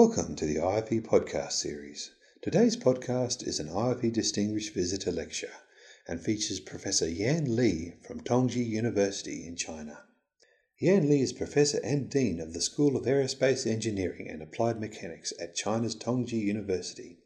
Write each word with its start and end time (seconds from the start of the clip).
Welcome 0.00 0.36
to 0.36 0.46
the 0.46 0.60
IFE 0.60 1.02
podcast 1.02 1.54
series. 1.54 2.12
Today's 2.40 2.76
podcast 2.76 3.44
is 3.44 3.58
an 3.58 3.68
IFE 3.68 4.12
Distinguished 4.12 4.72
Visitor 4.72 5.10
Lecture 5.10 5.50
and 6.06 6.20
features 6.20 6.60
Professor 6.60 7.08
Yan 7.08 7.56
Li 7.56 7.94
from 8.06 8.20
Tongji 8.20 8.64
University 8.64 9.44
in 9.44 9.56
China. 9.56 10.04
Yan 10.78 11.08
Li 11.08 11.20
is 11.20 11.32
Professor 11.32 11.80
and 11.82 12.08
Dean 12.08 12.38
of 12.38 12.52
the 12.52 12.60
School 12.60 12.96
of 12.96 13.06
Aerospace 13.06 13.66
Engineering 13.66 14.28
and 14.30 14.40
Applied 14.40 14.80
Mechanics 14.80 15.32
at 15.40 15.56
China's 15.56 15.96
Tongji 15.96 16.40
University. 16.40 17.18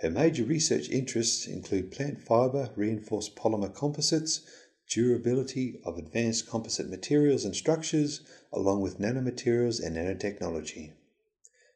Her 0.00 0.10
major 0.10 0.44
research 0.44 0.90
interests 0.90 1.46
include 1.46 1.90
plant 1.90 2.20
fiber 2.20 2.68
reinforced 2.76 3.34
polymer 3.34 3.74
composites, 3.74 4.42
durability 4.90 5.80
of 5.86 5.96
advanced 5.96 6.50
composite 6.50 6.90
materials 6.90 7.46
and 7.46 7.56
structures, 7.56 8.20
along 8.52 8.82
with 8.82 8.98
nanomaterials 8.98 9.82
and 9.82 9.96
nanotechnology. 9.96 10.92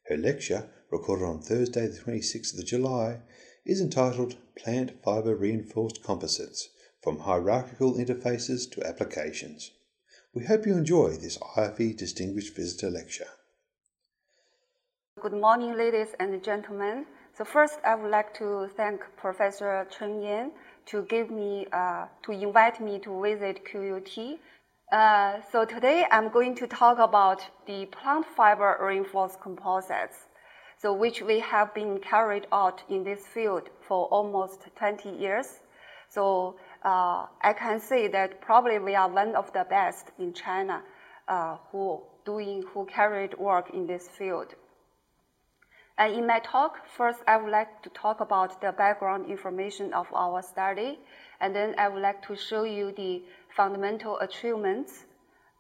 Her 0.08 0.16
lecture, 0.16 0.70
recorded 0.90 1.26
on 1.26 1.42
Thursday, 1.42 1.86
the 1.86 1.98
26th 1.98 2.58
of 2.58 2.64
July, 2.64 3.20
is 3.66 3.78
entitled 3.78 4.36
Plant 4.56 5.02
Fiber 5.04 5.36
Reinforced 5.36 6.02
Composites 6.02 6.70
From 7.02 7.18
Hierarchical 7.18 7.92
Interfaces 7.92 8.70
to 8.70 8.86
Applications. 8.86 9.70
We 10.32 10.46
hope 10.46 10.64
you 10.64 10.72
enjoy 10.72 11.16
this 11.16 11.38
IFE 11.58 11.94
Distinguished 11.94 12.56
Visitor 12.56 12.88
Lecture. 12.88 13.28
Good 15.20 15.34
morning, 15.34 15.76
ladies 15.76 16.14
and 16.18 16.42
gentlemen. 16.42 17.04
So 17.36 17.44
first, 17.44 17.78
I 17.84 17.94
would 17.94 18.10
like 18.10 18.32
to 18.38 18.70
thank 18.78 19.02
Professor 19.18 19.86
Cheng 19.90 20.22
Yan 20.22 20.52
to 20.86 21.02
give 21.02 21.30
me, 21.30 21.66
uh, 21.70 22.06
to 22.22 22.32
invite 22.32 22.80
me 22.80 22.98
to 23.00 23.22
visit 23.22 23.62
QUT 23.70 24.38
uh, 24.92 25.40
so 25.52 25.64
today 25.66 26.06
I'm 26.10 26.30
going 26.30 26.54
to 26.56 26.66
talk 26.66 26.98
about 26.98 27.42
the 27.66 27.86
plant 27.86 28.24
fiber 28.36 28.78
reinforced 28.80 29.40
composites, 29.40 30.16
so 30.80 30.94
which 30.94 31.20
we 31.20 31.40
have 31.40 31.74
been 31.74 31.98
carried 31.98 32.46
out 32.52 32.82
in 32.88 33.04
this 33.04 33.26
field 33.26 33.68
for 33.86 34.06
almost 34.06 34.66
20 34.76 35.10
years. 35.10 35.60
So 36.08 36.56
uh, 36.82 37.26
I 37.42 37.52
can 37.52 37.80
say 37.80 38.08
that 38.08 38.40
probably 38.40 38.78
we 38.78 38.94
are 38.94 39.10
one 39.10 39.34
of 39.34 39.52
the 39.52 39.66
best 39.68 40.10
in 40.18 40.32
China 40.32 40.82
uh, 41.28 41.58
who 41.70 42.00
doing 42.24 42.64
who 42.72 42.86
carried 42.86 43.36
work 43.36 43.70
in 43.74 43.86
this 43.86 44.08
field. 44.08 44.54
And 45.98 46.14
in 46.14 46.26
my 46.26 46.38
talk, 46.38 46.86
first 46.96 47.18
I 47.26 47.36
would 47.36 47.50
like 47.50 47.82
to 47.82 47.90
talk 47.90 48.20
about 48.20 48.60
the 48.60 48.72
background 48.72 49.28
information 49.28 49.92
of 49.92 50.06
our 50.14 50.42
study, 50.42 50.98
and 51.40 51.54
then 51.54 51.74
I 51.76 51.88
would 51.88 52.00
like 52.02 52.22
to 52.28 52.36
show 52.36 52.62
you 52.62 52.92
the 52.92 53.22
fundamental 53.56 54.18
achievements, 54.18 55.04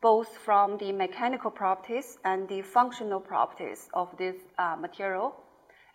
both 0.00 0.28
from 0.38 0.78
the 0.78 0.92
mechanical 0.92 1.50
properties 1.50 2.18
and 2.24 2.48
the 2.48 2.62
functional 2.62 3.20
properties 3.20 3.88
of 3.94 4.08
this 4.16 4.36
uh, 4.58 4.76
material. 4.76 5.34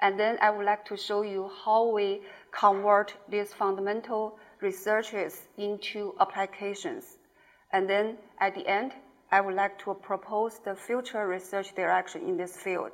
And 0.02 0.20
then 0.20 0.38
I 0.42 0.50
would 0.50 0.66
like 0.66 0.86
to 0.86 0.98
show 0.98 1.22
you 1.22 1.50
how 1.64 1.88
we 1.88 2.22
convert 2.52 3.14
these 3.30 3.54
fundamental 3.54 4.38
researches 4.60 5.48
into 5.58 6.14
applications. 6.20 7.18
And 7.72 7.90
then 7.90 8.18
at 8.40 8.56
the 8.56 8.68
end, 8.68 8.92
I 9.32 9.42
would 9.42 9.56
like 9.56 9.80
to 9.80 9.94
propose 9.94 10.60
the 10.60 10.76
future 10.76 11.28
research 11.28 11.74
direction 11.74 12.28
in 12.28 12.38
this 12.38 12.56
field. 12.56 12.92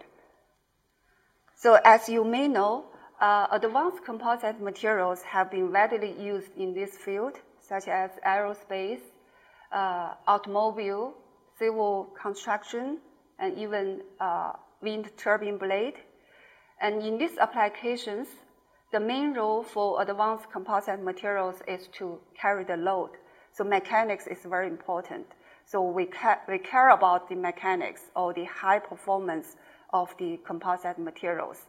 So 1.55 1.79
as 1.83 2.07
you 2.07 2.23
may 2.23 2.47
know, 2.47 2.85
uh, 3.19 3.47
advanced 3.51 4.05
composite 4.05 4.61
materials 4.61 5.21
have 5.23 5.51
been 5.51 5.73
widely 5.73 6.15
used 6.17 6.55
in 6.55 6.73
this 6.73 6.95
field 6.95 7.33
such 7.69 7.87
as 7.87 8.09
aerospace, 8.25 9.01
uh, 9.71 10.15
automobile, 10.27 11.13
civil 11.59 12.09
construction, 12.19 12.97
and 13.37 13.57
even 13.57 14.01
uh, 14.19 14.53
wind 14.81 15.11
turbine 15.15 15.57
blade. 15.57 15.95
And 16.81 17.01
in 17.03 17.19
these 17.19 17.37
applications, 17.37 18.27
the 18.91 18.99
main 18.99 19.33
role 19.35 19.63
for 19.63 20.01
advanced 20.01 20.51
composite 20.51 21.03
materials 21.03 21.57
is 21.67 21.87
to 21.99 22.19
carry 22.39 22.63
the 22.63 22.77
load. 22.77 23.11
So 23.51 23.63
mechanics 23.63 24.25
is 24.25 24.39
very 24.45 24.67
important. 24.67 25.27
So 25.65 25.83
we, 25.83 26.05
ca- 26.05 26.39
we 26.47 26.57
care 26.57 26.89
about 26.89 27.29
the 27.29 27.35
mechanics 27.35 28.01
or 28.15 28.33
the 28.33 28.45
high 28.45 28.79
performance 28.79 29.55
of 29.93 30.15
the 30.17 30.39
composite 30.45 30.97
materials. 30.97 31.67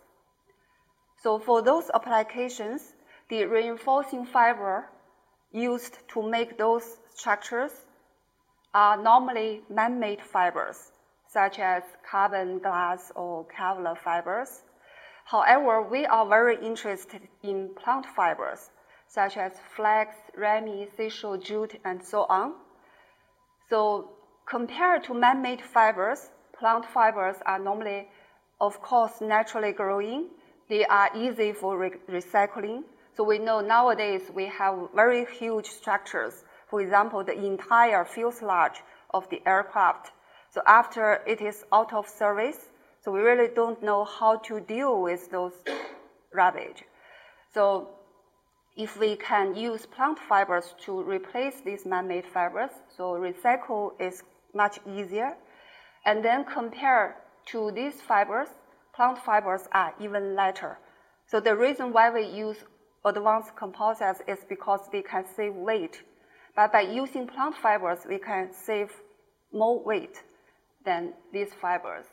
So 1.23 1.39
for 1.39 1.61
those 1.61 1.91
applications, 1.93 2.95
the 3.29 3.45
reinforcing 3.45 4.25
fiber 4.25 4.89
used 5.53 5.99
to 6.09 6.23
make 6.23 6.59
those 6.59 6.99
structures 7.15 7.73
are 8.73 8.97
normally 8.97 9.63
man-made 9.69 10.23
fibers, 10.23 10.93
such 11.29 11.59
as 11.59 11.83
carbon, 12.09 12.59
glass, 12.59 13.11
or 13.17 13.47
Kevlar 13.47 13.99
fibers. 13.99 14.63
However, 15.25 15.83
we 15.83 16.07
are 16.07 16.27
very 16.27 16.57
interested 16.65 17.23
in 17.43 17.71
plant 17.75 18.07
fibers, 18.07 18.71
such 19.09 19.37
as 19.37 19.53
flax, 19.77 20.15
ramie, 20.37 20.89
sisal, 20.97 21.43
jute, 21.43 21.81
and 21.85 22.03
so 22.03 22.27
on. 22.29 22.55
So 23.69 24.11
compared 24.47 25.05
to 25.05 25.15
man-made 25.15 25.63
fibers, 25.63 26.31
plant 26.57 26.85
fibers 26.87 27.37
are 27.45 27.59
normally, 27.59 28.09
of 28.61 28.81
course, 28.81 29.21
naturally 29.21 29.73
growing. 29.73 30.29
They 30.69 30.85
are 30.85 31.11
easy 31.17 31.53
for 31.53 31.77
re 31.77 31.91
recycling 32.09 32.85
so 33.21 33.25
we 33.25 33.39
know 33.39 33.61
nowadays 33.61 34.23
we 34.35 34.47
have 34.47 34.89
very 34.95 35.27
huge 35.27 35.67
structures. 35.67 36.43
For 36.71 36.81
example, 36.81 37.23
the 37.23 37.37
entire 37.37 38.07
fuselage 38.07 38.81
of 39.11 39.29
the 39.29 39.43
aircraft. 39.47 40.11
So 40.49 40.63
after 40.67 41.21
it 41.27 41.43
is 41.43 41.63
out 41.71 41.93
of 41.93 42.09
service, 42.09 42.57
so 43.05 43.13
we 43.13 43.21
really 43.21 43.51
don't 43.55 43.83
know 43.83 44.05
how 44.05 44.37
to 44.49 44.61
deal 44.61 45.03
with 45.03 45.31
those 45.31 45.53
rubbish. 46.33 46.83
So 47.53 47.91
if 48.75 48.99
we 48.99 49.17
can 49.17 49.55
use 49.55 49.85
plant 49.85 50.19
fibers 50.19 50.75
to 50.87 51.03
replace 51.03 51.61
these 51.63 51.85
man-made 51.85 52.25
fibers, 52.25 52.71
so 52.97 53.21
recycle 53.21 54.01
is 54.01 54.23
much 54.55 54.79
easier. 54.89 55.37
And 56.07 56.25
then 56.25 56.47
compare 56.47 57.17
to 57.49 57.71
these 57.73 58.01
fibers, 58.01 58.49
plant 58.95 59.19
fibers 59.19 59.69
are 59.73 59.93
even 60.01 60.35
lighter. 60.35 60.79
So 61.27 61.39
the 61.39 61.55
reason 61.55 61.93
why 61.93 62.09
we 62.09 62.25
use 62.25 62.57
advanced 63.05 63.57
composites 63.57 64.21
is 64.27 64.39
because 64.49 64.81
they 64.93 65.03
can 65.03 65.25
save 65.37 65.55
weight. 65.55 66.03
But 66.55 66.73
by 66.73 66.83
using 66.83 67.27
plant 67.27 67.57
fibers, 67.57 68.01
we 68.09 68.19
can 68.19 68.53
save 68.53 68.91
more 69.53 69.83
weight 69.83 70.23
than 70.85 71.15
these 71.33 71.53
fibers. 71.61 72.07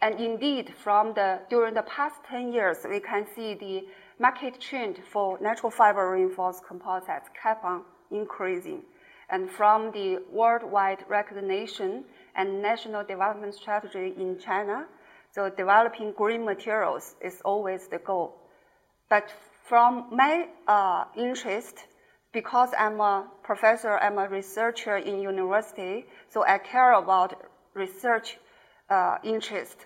And 0.00 0.20
indeed, 0.20 0.74
from 0.82 1.14
the 1.14 1.40
during 1.48 1.74
the 1.74 1.82
past 1.82 2.16
10 2.28 2.52
years, 2.52 2.78
we 2.88 3.00
can 3.00 3.26
see 3.34 3.54
the 3.54 3.86
market 4.18 4.60
trend 4.60 5.00
for 5.10 5.38
natural 5.40 5.70
fiber 5.70 6.10
reinforced 6.10 6.64
composites 6.66 7.28
kept 7.42 7.64
on 7.64 7.82
increasing. 8.10 8.82
And 9.28 9.50
from 9.50 9.90
the 9.92 10.18
worldwide 10.30 11.04
recognition 11.08 12.04
and 12.36 12.62
national 12.62 13.04
development 13.04 13.54
strategy 13.54 14.14
in 14.16 14.38
China, 14.38 14.86
so 15.32 15.50
developing 15.50 16.12
green 16.12 16.44
materials 16.44 17.16
is 17.20 17.40
always 17.44 17.88
the 17.88 17.98
goal. 17.98 18.36
But 19.08 19.32
from 19.68 20.06
my 20.12 20.48
uh, 20.68 21.04
interest, 21.16 21.76
because 22.32 22.70
I'm 22.78 23.00
a 23.00 23.26
professor, 23.42 23.98
I'm 23.98 24.18
a 24.18 24.28
researcher 24.28 24.96
in 24.96 25.20
university, 25.20 26.06
so 26.28 26.44
I 26.44 26.58
care 26.58 26.92
about 26.92 27.42
research 27.74 28.38
uh, 28.88 29.16
interest. 29.24 29.76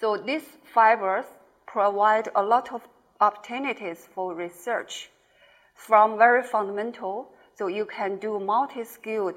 So 0.00 0.16
these 0.16 0.44
fibers 0.72 1.26
provide 1.66 2.28
a 2.34 2.42
lot 2.42 2.72
of 2.72 2.80
opportunities 3.20 4.08
for 4.14 4.34
research 4.34 5.10
from 5.74 6.16
very 6.16 6.42
fundamental, 6.42 7.28
so 7.56 7.66
you 7.66 7.84
can 7.84 8.16
do 8.16 8.40
multi-scale 8.40 9.32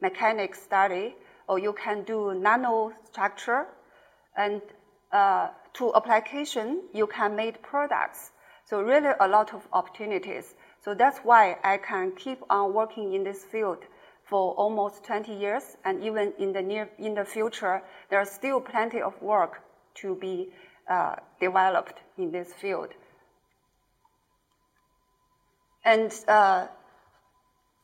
mechanics 0.00 0.62
study, 0.62 1.14
or 1.48 1.58
you 1.58 1.72
can 1.72 2.04
do 2.04 2.32
nanostructure, 2.34 3.66
and 4.36 4.62
uh, 5.12 5.48
to 5.74 5.94
application, 5.94 6.82
you 6.94 7.06
can 7.06 7.36
make 7.36 7.62
products 7.62 8.30
so 8.68 8.82
really 8.82 9.10
a 9.20 9.28
lot 9.28 9.54
of 9.54 9.66
opportunities. 9.72 10.54
So 10.84 10.94
that's 10.94 11.18
why 11.20 11.56
I 11.64 11.78
can 11.78 12.12
keep 12.12 12.38
on 12.50 12.74
working 12.74 13.14
in 13.14 13.24
this 13.24 13.44
field 13.44 13.78
for 14.24 14.52
almost 14.54 15.04
20 15.04 15.34
years, 15.34 15.76
and 15.84 16.04
even 16.04 16.34
in 16.38 16.52
the 16.52 16.60
near 16.60 16.90
in 16.98 17.14
the 17.14 17.24
future, 17.24 17.82
there's 18.10 18.30
still 18.30 18.60
plenty 18.60 19.00
of 19.00 19.20
work 19.22 19.62
to 19.94 20.14
be 20.16 20.50
uh, 20.88 21.16
developed 21.40 21.98
in 22.18 22.30
this 22.30 22.52
field. 22.52 22.88
And 25.84 26.12
uh, 26.28 26.66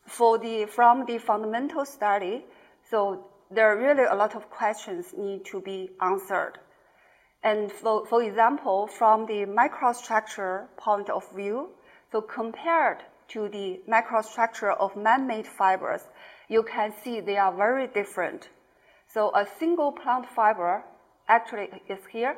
for 0.07 0.39
the 0.39 0.67
from 0.67 1.07
the 1.07 1.17
fundamental 1.17 1.87
study, 1.87 2.45
so 2.91 3.25
there 3.51 3.73
are 3.73 3.79
really 3.79 4.05
a 4.05 4.15
lot 4.15 4.35
of 4.35 4.51
questions 4.51 5.15
need 5.17 5.47
to 5.47 5.63
be 5.63 5.91
answered. 6.03 6.59
And 7.45 7.71
for, 7.71 8.07
for 8.07 8.23
example, 8.23 8.87
from 8.87 9.27
the 9.27 9.45
microstructure 9.45 10.67
point 10.79 11.11
of 11.11 11.31
view, 11.37 11.69
so 12.11 12.23
compared 12.23 13.05
to 13.29 13.51
the 13.51 13.81
microstructure 13.87 14.75
of 14.75 14.97
man-made 14.97 15.47
fibers, 15.47 16.01
you 16.49 16.63
can 16.63 16.95
see 17.03 17.21
they 17.21 17.37
are 17.37 17.55
very 17.55 17.87
different. 17.87 18.49
So 19.13 19.31
a 19.37 19.47
single 19.59 19.93
plant 19.93 20.27
fiber 20.35 20.85
actually 21.29 21.69
is 21.87 21.99
here. 22.11 22.35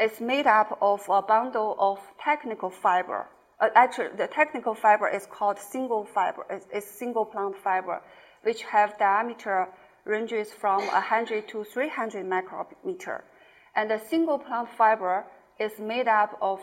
It's 0.00 0.20
made 0.20 0.48
up 0.48 0.76
of 0.82 1.08
a 1.08 1.22
bundle 1.22 1.76
of 1.78 2.00
technical 2.18 2.70
fiber. 2.70 3.28
Uh, 3.60 3.68
actually, 3.76 4.16
the 4.16 4.26
technical 4.26 4.74
fiber 4.74 5.08
is 5.08 5.26
called 5.26 5.58
single 5.60 6.06
fiber, 6.06 6.44
it's, 6.50 6.66
it's 6.72 6.90
single 6.90 7.24
plant 7.24 7.56
fiber, 7.62 8.02
which 8.42 8.62
have 8.62 8.98
diameter 8.98 9.68
ranges 10.04 10.52
from 10.52 10.86
100 10.86 11.46
to 11.48 11.62
300 11.62 12.26
micrometer. 12.26 13.22
And 13.74 13.90
the 13.90 13.98
single 13.98 14.38
plant 14.38 14.68
fiber 14.76 15.24
is 15.58 15.78
made 15.78 16.08
up 16.08 16.36
of 16.40 16.60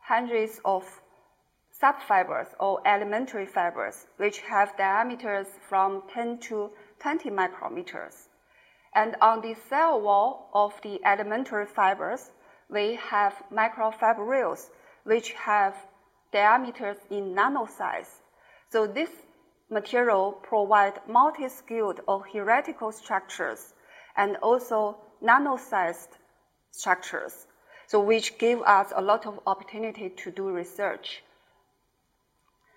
hundreds 0.00 0.60
of 0.64 0.84
subfibers 1.80 2.48
or 2.58 2.80
elementary 2.86 3.46
fibers, 3.46 4.06
which 4.16 4.40
have 4.40 4.76
diameters 4.76 5.46
from 5.68 6.02
10 6.12 6.38
to 6.38 6.70
20 7.00 7.30
micrometers. 7.30 8.28
And 8.94 9.16
on 9.20 9.40
the 9.42 9.54
cell 9.68 10.00
wall 10.00 10.50
of 10.54 10.72
the 10.82 10.98
elementary 11.04 11.66
fibers, 11.66 12.30
we 12.68 12.94
have 12.96 13.34
microfibrils, 13.52 14.70
which 15.04 15.32
have 15.32 15.74
diameters 16.32 16.96
in 17.10 17.34
nano 17.34 17.66
size. 17.66 18.22
So 18.70 18.86
this 18.86 19.10
material 19.70 20.32
provide 20.32 21.00
multi-scale 21.06 21.94
or 22.06 22.24
hierarchical 22.24 22.92
structures 22.92 23.74
and 24.16 24.36
also 24.38 24.96
nano-sized 25.20 26.16
structures, 26.70 27.46
so 27.86 28.00
which 28.00 28.38
give 28.38 28.60
us 28.62 28.92
a 28.94 29.02
lot 29.02 29.26
of 29.26 29.40
opportunity 29.46 30.10
to 30.10 30.30
do 30.30 30.48
research. 30.50 31.22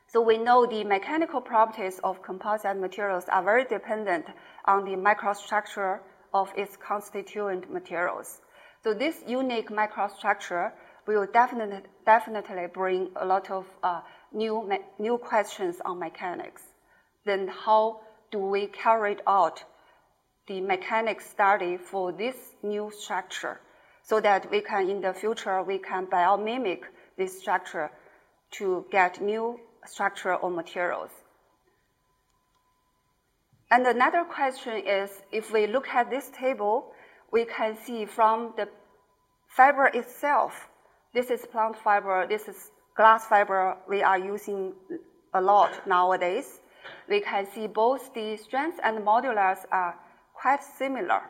So 0.08 0.22
we 0.22 0.38
know 0.38 0.66
the 0.66 0.84
mechanical 0.84 1.40
properties 1.40 2.00
of 2.04 2.22
composite 2.22 2.78
materials 2.78 3.26
are 3.30 3.44
very 3.44 3.64
dependent 3.64 4.26
on 4.66 4.84
the 4.84 4.98
microstructure 4.98 6.00
of 6.34 6.52
its 6.58 6.76
constituent 6.78 7.72
materials. 7.72 8.42
So 8.84 8.94
this 8.94 9.16
unique 9.26 9.70
microstructure 9.70 10.72
will 11.08 11.28
definitely, 11.32 11.82
definitely 12.06 12.68
bring 12.74 13.10
a 13.16 13.26
lot 13.26 13.50
of 13.50 13.66
uh, 13.84 14.02
new, 14.34 14.70
new 15.00 15.18
questions 15.18 15.78
on 15.86 16.00
mechanics. 16.00 16.62
Then 17.26 17.48
how 17.48 18.02
do 18.32 18.40
we 18.40 18.68
carry 18.68 19.18
out 19.28 19.64
the 20.48 20.62
mechanics 20.62 21.30
study 21.30 21.78
for 21.78 22.12
this 22.12 22.36
new 22.64 22.92
structure 22.94 23.60
so 24.12 24.20
that 24.20 24.52
we 24.52 24.60
can, 24.60 24.90
in 24.90 25.00
the 25.00 25.14
future, 25.14 25.64
we 25.64 25.78
can 25.78 26.06
biomimic 26.06 26.82
this 27.18 27.40
structure 27.40 27.90
to 28.52 28.86
get 28.92 29.22
new 29.22 29.58
structure 29.86 30.36
or 30.36 30.52
materials. 30.52 31.12
And 33.72 33.88
another 33.88 34.26
question 34.26 34.84
is, 34.86 35.10
if 35.32 35.54
we 35.54 35.66
look 35.66 35.88
at 35.88 36.10
this 36.10 36.30
table, 36.38 36.92
we 37.32 37.46
can 37.46 37.78
see 37.86 38.04
from 38.04 38.54
the 38.58 38.68
fiber 39.48 39.86
itself, 39.86 40.68
this 41.14 41.30
is 41.30 41.46
plant 41.46 41.78
fiber, 41.78 42.28
this 42.28 42.50
is 42.50 42.70
glass 42.98 43.26
fiber 43.28 43.78
we 43.88 44.04
are 44.04 44.20
using 44.20 44.74
a 45.34 45.40
lot 45.40 45.88
nowadays. 45.88 46.60
We 47.08 47.22
can 47.22 47.48
see 47.54 47.68
both 47.68 48.14
the 48.14 48.36
strengths 48.36 48.82
and 48.84 49.06
modulus 49.06 49.60
are 49.72 49.96
quite 50.34 50.64
similar. 50.78 51.22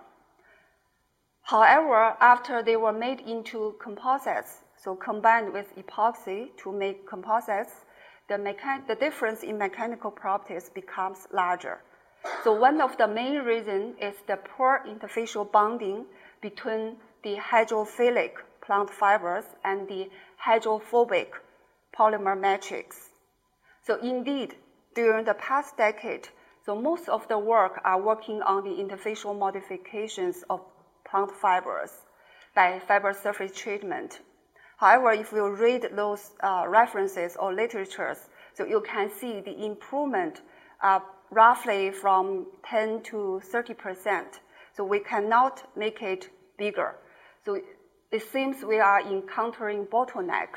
However, 1.52 2.16
after 2.22 2.64
they 2.64 2.78
were 2.78 2.94
made 2.94 3.20
into 3.20 3.76
composites, 3.78 4.62
so 4.78 4.96
combined 4.96 5.52
with 5.52 5.76
epoxy 5.76 6.56
to 6.60 6.72
make 6.72 7.06
composites, 7.06 7.84
the, 8.30 8.36
mechan- 8.36 8.88
the 8.88 8.96
difference 8.96 9.44
in 9.44 9.58
mechanical 9.58 10.12
properties 10.12 10.70
becomes 10.70 11.28
larger. 11.34 11.82
So 12.46 12.54
one 12.54 12.80
of 12.80 12.96
the 12.96 13.06
main 13.06 13.40
reasons 13.40 13.98
is 14.00 14.16
the 14.28 14.38
poor 14.38 14.82
interfacial 14.88 15.52
bonding 15.52 16.06
between 16.40 16.96
the 17.22 17.36
hydrophilic 17.36 18.32
plant 18.62 18.90
fibers 18.90 19.44
and 19.66 19.90
the 19.90 20.10
hydrophobic 20.38 21.34
polymer 21.94 22.40
matrix. 22.40 23.10
So 23.84 24.00
indeed, 24.00 24.56
during 24.96 25.26
the 25.26 25.34
past 25.34 25.76
decade, 25.76 26.30
so 26.66 26.80
most 26.80 27.10
of 27.10 27.28
the 27.28 27.40
work 27.40 27.82
are 27.84 28.02
working 28.02 28.42
on 28.42 28.64
the 28.64 28.82
interfacial 28.82 29.38
modifications 29.38 30.46
of 30.50 30.62
plant 31.12 31.32
fibers 31.32 31.92
by 32.56 32.80
fiber 32.80 33.14
surface 33.14 33.52
treatment 33.56 34.22
However, 34.82 35.12
if 35.12 35.32
you 35.32 35.48
read 35.48 35.90
those 35.92 36.32
uh, 36.42 36.66
references 36.68 37.38
or 37.38 37.54
literatures, 37.54 38.18
so 38.56 38.66
you 38.66 38.82
can 38.82 39.12
see 39.12 39.40
the 39.40 39.64
improvement 39.64 40.42
uh, 40.82 41.02
roughly 41.30 41.92
from 41.92 42.48
10 42.66 43.04
to 43.04 43.42
30 43.42 43.76
percent. 43.76 44.40
So 44.76 44.84
we 44.84 44.98
cannot 45.00 45.62
make 45.78 46.02
it 46.02 46.32
bigger. 46.58 46.96
So 47.46 47.62
it 48.12 48.24
seems 48.32 48.64
we 48.64 48.80
are 48.80 49.02
encountering 49.02 49.86
bottleneck. 49.86 50.50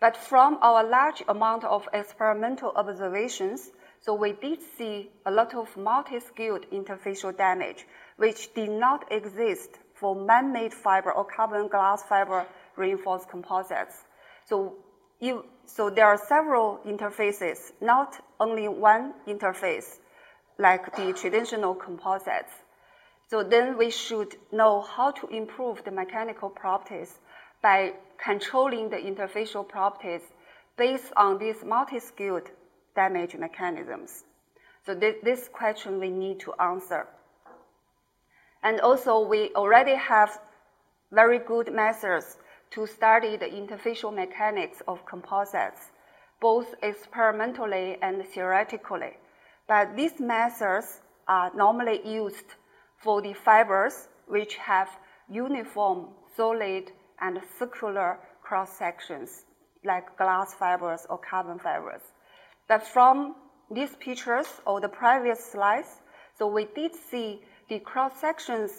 But 0.00 0.16
from 0.16 0.56
our 0.62 0.82
large 0.82 1.22
amount 1.28 1.64
of 1.64 1.86
experimental 1.92 2.72
observations, 2.74 3.70
so 4.00 4.14
we 4.14 4.32
did 4.32 4.60
see 4.78 5.10
a 5.26 5.30
lot 5.30 5.54
of 5.54 5.76
multi-scale 5.76 6.58
interfacial 6.72 7.36
damage, 7.36 7.86
which 8.16 8.52
did 8.54 8.70
not 8.70 9.12
exist 9.12 9.70
for 9.94 10.14
man-made 10.14 10.72
fiber 10.72 11.12
or 11.12 11.24
carbon 11.24 11.68
glass 11.68 12.02
fiber 12.04 12.46
reinforced 12.76 13.28
composites. 13.28 13.94
So, 14.46 14.76
you, 15.20 15.44
so 15.66 15.90
there 15.90 16.06
are 16.06 16.16
several 16.16 16.80
interfaces, 16.86 17.72
not 17.82 18.18
only 18.40 18.68
one 18.68 19.12
interface, 19.28 19.98
like 20.58 20.96
the 20.96 21.12
traditional 21.12 21.74
composites. 21.74 22.52
So 23.28 23.42
then 23.42 23.76
we 23.76 23.90
should 23.90 24.34
know 24.50 24.80
how 24.80 25.10
to 25.10 25.28
improve 25.28 25.84
the 25.84 25.90
mechanical 25.90 26.48
properties 26.48 27.12
by 27.62 27.92
controlling 28.16 28.88
the 28.88 28.96
interfacial 28.96 29.68
properties 29.68 30.22
based 30.78 31.12
on 31.16 31.38
these 31.38 31.62
multi-scale 31.62 32.40
damage 32.94 33.36
mechanisms. 33.36 34.24
So 34.86 34.94
this, 34.94 35.16
this 35.22 35.48
question 35.48 36.00
we 36.00 36.10
need 36.10 36.40
to 36.40 36.52
answer. 36.54 37.06
And 38.62 38.80
also 38.80 39.26
we 39.26 39.50
already 39.54 39.94
have 39.94 40.38
very 41.12 41.38
good 41.38 41.72
methods 41.72 42.36
to 42.72 42.86
study 42.86 43.36
the 43.36 43.46
interfacial 43.46 44.14
mechanics 44.14 44.80
of 44.86 45.04
composites, 45.06 45.90
both 46.40 46.74
experimentally 46.82 47.98
and 48.00 48.24
theoretically. 48.26 49.16
But 49.66 49.96
these 49.96 50.20
methods 50.20 51.00
are 51.26 51.50
normally 51.54 52.00
used 52.04 52.54
for 53.02 53.22
the 53.22 53.32
fibers 53.32 54.08
which 54.26 54.56
have 54.56 54.88
uniform, 55.28 56.08
solid, 56.36 56.92
and 57.20 57.40
circular 57.58 58.18
cross 58.42 58.76
sections, 58.78 59.44
like 59.84 60.16
glass 60.16 60.54
fibers 60.54 61.06
or 61.08 61.18
carbon 61.18 61.58
fibers. 61.58 62.02
But 62.70 62.86
from 62.86 63.34
these 63.68 63.96
pictures 63.96 64.46
or 64.64 64.80
the 64.80 64.88
previous 64.88 65.44
slides, 65.44 65.88
so 66.38 66.46
we 66.46 66.66
did 66.66 66.94
see 66.94 67.42
the 67.68 67.80
cross 67.80 68.12
sections 68.20 68.70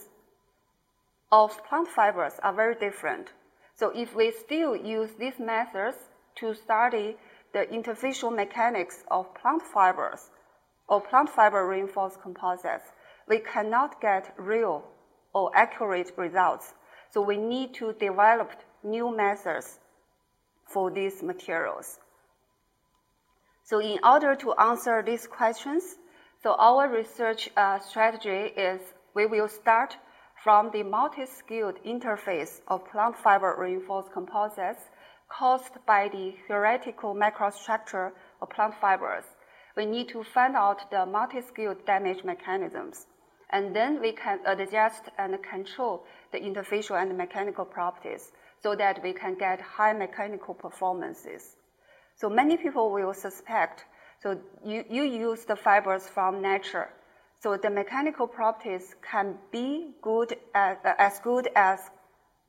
of 1.30 1.62
plant 1.66 1.90
fibers 1.90 2.40
are 2.42 2.54
very 2.54 2.76
different. 2.76 3.28
So 3.76 3.92
if 3.94 4.16
we 4.16 4.32
still 4.32 4.78
use 4.78 5.10
these 5.20 5.38
methods 5.40 5.98
to 6.36 6.54
study 6.54 7.18
the 7.52 7.66
interfacial 7.66 8.34
mechanics 8.34 9.04
of 9.12 9.36
plant 9.36 9.62
fibers 9.62 10.30
or 10.88 11.02
plant 11.02 11.30
fiber 11.30 11.68
reinforced 11.68 12.22
composites, 12.22 12.88
we 13.28 13.40
cannot 13.40 14.00
get 14.00 14.34
real 14.38 14.86
or 15.34 15.52
accurate 15.54 16.14
results. 16.16 16.74
So 17.10 17.20
we 17.20 17.36
need 17.36 17.74
to 17.74 17.92
develop 17.92 18.52
new 18.84 19.14
methods 19.14 19.80
for 20.66 20.90
these 20.90 21.22
materials. 21.22 22.00
So 23.72 23.80
in 23.80 24.00
order 24.04 24.36
to 24.36 24.52
answer 24.56 25.02
these 25.02 25.28
questions, 25.28 25.96
so 26.44 26.56
our 26.56 26.90
research 26.90 27.50
uh, 27.56 27.80
strategy 27.80 28.52
is 28.58 28.82
we 29.16 29.28
will 29.28 29.48
start 29.48 29.96
from 30.44 30.72
the 30.74 30.84
multi-scale 30.84 31.72
interface 31.86 32.60
of 32.68 32.84
plant 32.92 33.16
fiber 33.16 33.56
reinforced 33.58 34.12
composites 34.12 34.84
caused 35.30 35.72
by 35.86 36.10
the 36.10 36.36
hierarchical 36.50 37.16
microstructure 37.16 38.12
of 38.42 38.50
plant 38.50 38.74
fibers. 38.82 39.24
We 39.78 39.86
need 39.86 40.10
to 40.10 40.22
find 40.22 40.58
out 40.58 40.92
the 40.92 41.06
multi-scale 41.06 41.76
damage 41.88 42.26
mechanisms. 42.26 43.06
And 43.52 43.74
then 43.74 44.02
we 44.02 44.12
can 44.12 44.42
adjust 44.46 45.04
and 45.18 45.42
control 45.42 46.04
the 46.34 46.40
interfacial 46.40 47.02
and 47.02 47.18
mechanical 47.18 47.64
properties 47.64 48.34
so 48.62 48.76
that 48.76 49.02
we 49.02 49.14
can 49.14 49.36
get 49.36 49.62
high 49.62 49.94
mechanical 49.94 50.56
performances. 50.56 51.56
So 52.22 52.30
many 52.30 52.56
people 52.56 52.92
will 52.92 53.16
suspect, 53.16 53.84
so 54.22 54.40
you, 54.64 54.86
you 54.88 55.04
use 55.04 55.44
the 55.46 55.56
fibers 55.56 56.08
from 56.08 56.40
nature 56.40 56.88
so 57.42 57.58
the 57.58 57.72
mechanical 57.72 58.28
properties 58.28 58.96
can 59.02 59.40
be 59.52 59.96
good 60.04 60.36
as, 60.54 60.78
as 61.00 61.20
good 61.22 61.50
as 61.56 61.80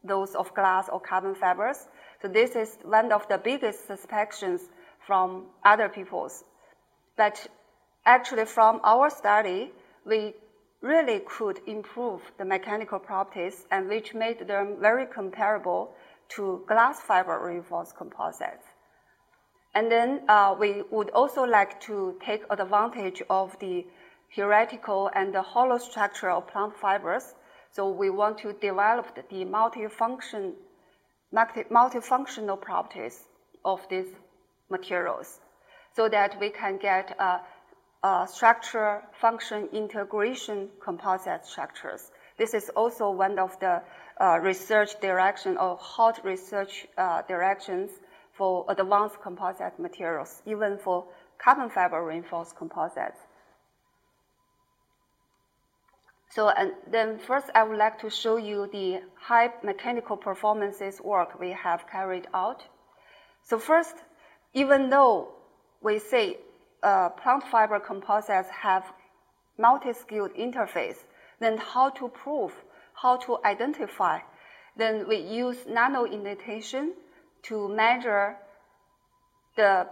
those 0.04 0.34
of 0.34 0.54
glass 0.54 0.90
or 0.92 1.00
carbon 1.00 1.34
fibers. 1.34 1.88
So 2.20 2.28
this 2.28 2.54
is 2.54 2.76
one 2.82 3.10
of 3.12 3.26
the 3.28 3.38
biggest 3.38 3.86
suspicions 3.86 4.60
from 5.06 5.46
other 5.64 5.88
people's. 5.88 6.44
But 7.16 7.46
actually 8.04 8.44
from 8.44 8.80
our 8.84 9.08
study, 9.08 9.72
we 10.04 10.34
really 10.82 11.20
could 11.20 11.60
improve 11.66 12.20
the 12.36 12.44
mechanical 12.44 12.98
properties 12.98 13.64
and 13.70 13.88
which 13.88 14.12
made 14.12 14.46
them 14.46 14.76
very 14.78 15.06
comparable 15.06 15.94
to 16.36 16.62
glass 16.68 17.00
fiber 17.00 17.40
reinforced 17.42 17.96
composites. 17.96 18.71
And 19.74 19.90
then 19.90 20.22
uh, 20.28 20.54
we 20.58 20.82
would 20.90 21.10
also 21.10 21.44
like 21.44 21.80
to 21.82 22.16
take 22.24 22.42
advantage 22.50 23.22
of 23.30 23.58
the 23.58 23.86
hierarchical 24.34 25.10
and 25.14 25.34
the 25.34 25.42
hollow 25.42 25.78
structure 25.78 26.30
of 26.30 26.46
plant 26.48 26.76
fibers. 26.76 27.34
So 27.70 27.88
we 27.90 28.10
want 28.10 28.38
to 28.38 28.52
develop 28.52 29.14
the 29.14 29.44
multifunction, 29.44 30.52
multifunctional 31.32 32.60
properties 32.60 33.18
of 33.64 33.80
these 33.88 34.08
materials 34.68 35.40
so 35.96 36.08
that 36.08 36.38
we 36.40 36.50
can 36.50 36.78
get 36.78 37.16
a, 37.18 37.40
a 38.06 38.26
structure 38.30 39.02
function 39.20 39.68
integration 39.72 40.68
composite 40.84 41.46
structures. 41.46 42.10
This 42.38 42.54
is 42.54 42.70
also 42.70 43.10
one 43.10 43.38
of 43.38 43.58
the 43.60 43.82
uh, 44.20 44.38
research 44.38 45.00
direction 45.00 45.56
or 45.56 45.76
hot 45.76 46.24
research 46.24 46.86
uh, 46.98 47.22
directions 47.22 47.90
for 48.32 48.64
advanced 48.68 49.20
composite 49.22 49.78
materials, 49.78 50.42
even 50.46 50.78
for 50.78 51.06
carbon 51.38 51.68
fiber 51.70 52.04
reinforced 52.04 52.56
composites. 52.56 53.18
So, 56.30 56.48
and 56.48 56.72
then 56.90 57.18
first 57.18 57.50
I 57.54 57.62
would 57.62 57.76
like 57.76 57.98
to 58.00 58.08
show 58.08 58.38
you 58.38 58.66
the 58.72 59.02
high 59.20 59.50
mechanical 59.62 60.16
performances 60.16 60.98
work 61.00 61.38
we 61.38 61.50
have 61.50 61.86
carried 61.90 62.26
out. 62.32 62.64
So 63.42 63.58
first, 63.58 63.96
even 64.54 64.88
though 64.88 65.34
we 65.82 65.98
say 65.98 66.38
uh, 66.82 67.10
plant 67.10 67.44
fiber 67.50 67.80
composites 67.80 68.48
have 68.48 68.84
multi-scale 69.58 70.28
interface, 70.28 70.96
then 71.38 71.58
how 71.58 71.90
to 71.90 72.08
prove, 72.08 72.52
how 72.94 73.16
to 73.18 73.38
identify? 73.44 74.20
Then 74.76 75.06
we 75.06 75.16
use 75.16 75.58
nano 75.68 76.04
indentation 76.04 76.94
to 77.44 77.68
measure 77.68 78.36
the 79.56 79.88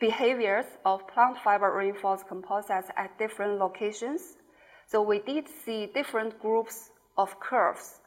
behaviors 0.00 0.66
of 0.84 1.06
plant 1.08 1.38
fiber 1.42 1.72
reinforced 1.72 2.26
composites 2.28 2.88
at 2.96 3.18
different 3.18 3.58
locations. 3.58 4.20
So 4.86 5.02
we 5.02 5.18
did 5.20 5.46
see 5.64 5.86
different 5.86 6.40
groups 6.40 6.90
of 7.16 7.40
curves, 7.40 8.00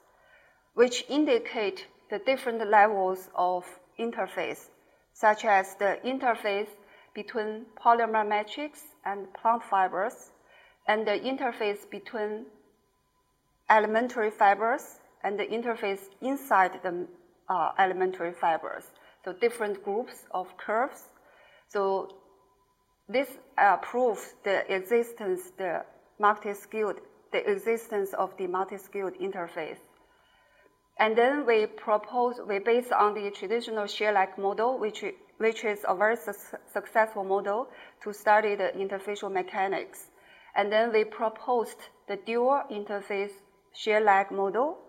which 0.73 1.05
indicate 1.09 1.87
the 2.09 2.19
different 2.19 2.69
levels 2.69 3.29
of 3.35 3.65
interface, 3.99 4.69
such 5.13 5.43
as 5.45 5.75
the 5.75 5.99
interface 6.05 6.69
between 7.13 7.65
polymer 7.83 8.27
matrix 8.27 8.79
and 9.05 9.33
plant 9.33 9.63
fibers, 9.63 10.31
and 10.87 11.07
the 11.07 11.19
interface 11.19 11.89
between 11.89 12.45
elementary 13.69 14.29
fibers 14.29 14.99
and 15.23 15.39
the 15.39 15.45
interface 15.45 16.01
inside 16.21 16.79
the 16.83 17.07
uh, 17.49 17.71
elementary 17.79 18.33
fibers. 18.33 18.83
So 19.23 19.33
different 19.33 19.83
groups 19.83 20.25
of 20.31 20.47
curves. 20.57 21.03
So 21.69 22.09
this 23.09 23.29
uh, 23.57 23.77
proves 23.77 24.33
the 24.43 24.69
existence, 24.73 25.51
the 25.57 25.83
multi-scale, 26.19 26.93
the 27.31 27.49
existence 27.49 28.13
of 28.13 28.35
the 28.37 28.47
multi-scale 28.47 29.11
interface. 29.21 29.79
And 30.99 31.15
then 31.17 31.45
we 31.45 31.67
propose, 31.67 32.39
we 32.47 32.59
base 32.59 32.91
on 32.91 33.13
the 33.13 33.29
traditional 33.31 33.85
shear-lag 33.85 34.37
model, 34.37 34.79
which, 34.79 35.03
which 35.37 35.63
is 35.63 35.79
a 35.87 35.95
very 35.95 36.15
su 36.15 36.33
successful 36.73 37.23
model 37.23 37.67
to 38.03 38.13
study 38.13 38.55
the 38.55 38.71
interfacial 38.75 39.31
mechanics. 39.31 40.07
And 40.55 40.71
then 40.71 40.91
we 40.91 41.03
proposed 41.03 41.77
the 42.07 42.17
dual 42.25 42.63
interface 42.71 43.33
shear-lag 43.73 44.31
model. 44.31 44.79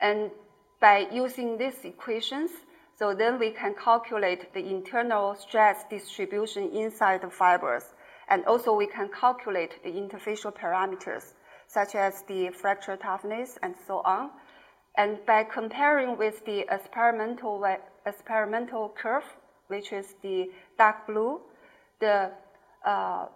And 0.00 0.32
by 0.80 1.06
using 1.12 1.58
these 1.58 1.84
equations, 1.84 2.50
so 2.98 3.14
then 3.14 3.38
we 3.38 3.50
can 3.50 3.74
calculate 3.74 4.52
the 4.54 4.60
internal 4.60 5.34
stress 5.34 5.84
distribution 5.88 6.70
inside 6.70 7.22
the 7.22 7.30
fibers. 7.30 7.84
And 8.28 8.44
also 8.44 8.74
we 8.74 8.86
can 8.86 9.08
calculate 9.08 9.82
the 9.82 9.90
interfacial 9.90 10.54
parameters, 10.54 11.32
such 11.66 11.94
as 11.94 12.22
the 12.28 12.50
fracture 12.50 12.96
toughness 12.96 13.58
and 13.62 13.74
so 13.86 14.02
on. 14.04 14.30
And 14.96 15.18
by 15.26 15.44
comparing 15.44 16.18
with 16.18 16.44
the 16.44 16.66
experimental, 16.70 17.64
experimental 18.04 18.92
curve, 19.00 19.24
which 19.68 19.92
is 19.92 20.14
the 20.22 20.50
dark 20.76 21.06
blue, 21.06 21.40
the 22.00 22.32
uh, 22.84 23.26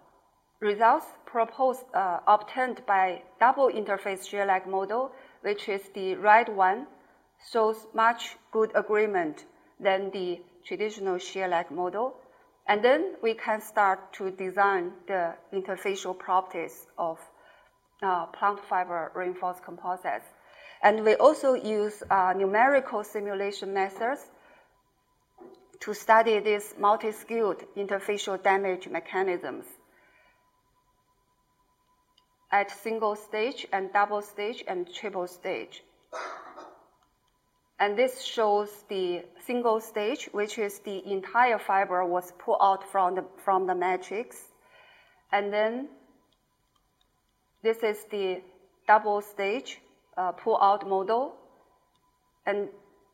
results 0.59 1.05
proposed, 1.25 1.83
uh, 1.93 2.19
obtained 2.27 2.81
by 2.85 3.21
double 3.39 3.69
interface 3.69 4.27
shear-lag 4.27 4.67
model, 4.67 5.11
which 5.41 5.69
is 5.69 5.81
the 5.93 6.15
red 6.15 6.49
one, 6.49 6.87
shows 7.51 7.87
much 7.93 8.35
good 8.51 8.71
agreement 8.75 9.45
than 9.79 10.11
the 10.11 10.41
traditional 10.65 11.17
shear-lag 11.17 11.71
model. 11.71 12.15
And 12.67 12.83
then 12.83 13.15
we 13.21 13.33
can 13.33 13.61
start 13.61 14.13
to 14.13 14.31
design 14.31 14.93
the 15.07 15.35
interfacial 15.53 16.17
properties 16.17 16.87
of 16.97 17.19
uh, 18.01 18.25
plant 18.27 18.59
fiber 18.69 19.11
reinforced 19.15 19.63
composites. 19.63 20.27
And 20.81 21.03
we 21.03 21.15
also 21.15 21.53
use 21.53 22.03
uh, 22.09 22.33
numerical 22.35 23.03
simulation 23.03 23.73
methods 23.73 24.21
to 25.81 25.93
study 25.93 26.39
these 26.39 26.73
multi-scale 26.79 27.55
interfacial 27.75 28.41
damage 28.41 28.87
mechanisms 28.87 29.65
at 32.51 32.71
single 32.71 33.15
stage 33.15 33.65
and 33.73 33.91
double 33.91 34.21
stage 34.21 34.63
and 34.67 34.87
triple 34.93 35.27
stage. 35.27 35.83
And 37.79 37.97
this 37.97 38.21
shows 38.21 38.69
the 38.87 39.23
single 39.45 39.79
stage, 39.79 40.29
which 40.31 40.57
is 40.57 40.79
the 40.79 41.05
entire 41.11 41.57
fiber 41.59 42.05
was 42.05 42.31
pulled 42.37 42.59
out 42.61 42.89
from 42.89 43.15
the, 43.15 43.25
from 43.43 43.67
the 43.67 43.75
matrix. 43.75 44.37
And 45.31 45.51
then 45.51 45.89
this 47.63 47.77
is 47.83 48.05
the 48.11 48.41
double 48.87 49.21
stage 49.21 49.79
uh, 50.17 50.31
pull 50.31 50.61
out 50.61 50.87
model. 50.87 51.35
And 52.45 52.69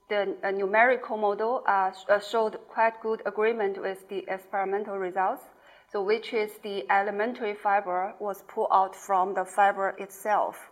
the 0.10 0.36
uh, 0.44 0.52
numerical 0.52 1.18
model 1.18 1.64
uh, 1.68 1.92
uh, 2.10 2.20
showed 2.20 2.60
quite 2.68 3.00
good 3.02 3.22
agreement 3.26 3.82
with 3.82 4.08
the 4.10 4.26
experimental 4.28 4.98
results. 4.98 5.44
So 5.92 6.04
which 6.04 6.34
is 6.34 6.52
the 6.62 6.86
elementary 6.92 7.56
fiber 7.56 8.14
was 8.20 8.44
pulled 8.48 8.70
out 8.72 8.96
from 8.96 9.34
the 9.34 9.46
fiber 9.46 9.96
itself. 9.98 10.70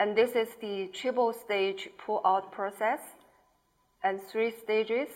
And 0.00 0.16
this 0.16 0.30
is 0.34 0.48
the 0.62 0.88
triple 0.94 1.34
stage 1.34 1.90
pull 1.98 2.22
out 2.24 2.52
process 2.52 3.00
and 4.02 4.18
three 4.18 4.50
stages, 4.50 5.08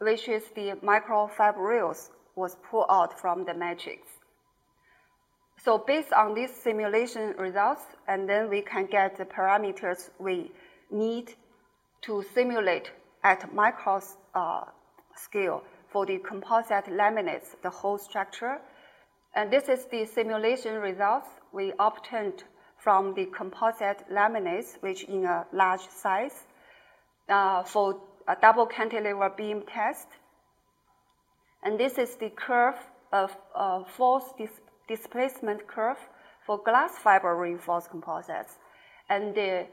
which 0.00 0.28
is 0.28 0.42
the 0.54 0.72
microfibrils 0.82 2.10
was 2.36 2.58
pulled 2.70 2.84
out 2.90 3.18
from 3.18 3.46
the 3.46 3.54
matrix. 3.54 4.02
So 5.64 5.78
based 5.78 6.12
on 6.12 6.34
these 6.34 6.54
simulation 6.54 7.34
results, 7.38 7.84
and 8.06 8.28
then 8.28 8.50
we 8.50 8.60
can 8.60 8.84
get 8.84 9.16
the 9.16 9.24
parameters 9.24 10.10
we 10.18 10.52
need 10.90 11.32
to 12.02 12.22
simulate 12.34 12.90
at 13.22 13.50
micro 13.54 14.02
uh, 14.34 14.64
scale 15.16 15.62
for 15.90 16.04
the 16.04 16.18
composite 16.18 16.84
laminates, 16.84 17.56
the 17.62 17.70
whole 17.70 17.96
structure. 17.96 18.58
And 19.34 19.50
this 19.50 19.70
is 19.70 19.86
the 19.86 20.04
simulation 20.04 20.74
results 20.74 21.28
we 21.50 21.72
obtained 21.78 22.44
from 22.84 23.14
the 23.14 23.24
composite 23.24 24.04
laminates, 24.12 24.76
which 24.82 25.04
in 25.04 25.24
a 25.24 25.46
large 25.52 25.88
size, 25.88 26.44
uh, 27.30 27.62
for 27.62 27.98
a 28.28 28.36
double 28.40 28.66
cantilever 28.66 29.30
beam 29.34 29.62
test. 29.66 30.08
And 31.62 31.80
this 31.80 31.96
is 31.96 32.16
the 32.16 32.28
curve 32.28 32.76
of 33.10 33.34
uh, 33.54 33.84
force 33.84 34.24
dis 34.36 34.50
displacement 34.86 35.66
curve 35.66 35.96
for 36.46 36.58
glass 36.58 36.98
fiber 36.98 37.34
reinforced 37.34 37.88
composites. 37.88 38.58
And 39.08 39.34
the 39.34 39.66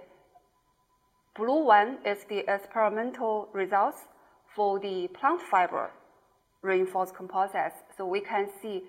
blue 1.35 1.65
one 1.65 1.97
is 2.05 2.23
the 2.29 2.39
experimental 2.47 3.49
results 3.51 4.07
for 4.55 4.79
the 4.79 5.09
plant 5.09 5.41
fiber 5.41 5.91
reinforced 6.61 7.13
composites. 7.13 7.75
So 7.97 8.05
we 8.05 8.21
can 8.21 8.47
see 8.61 8.83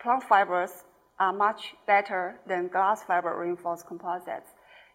plant 0.00 0.24
fibers 0.24 0.82
are 1.20 1.32
much 1.32 1.74
better 1.86 2.38
than 2.46 2.68
glass 2.68 3.02
fiber 3.02 3.36
reinforced 3.38 3.86
composites 3.86 4.50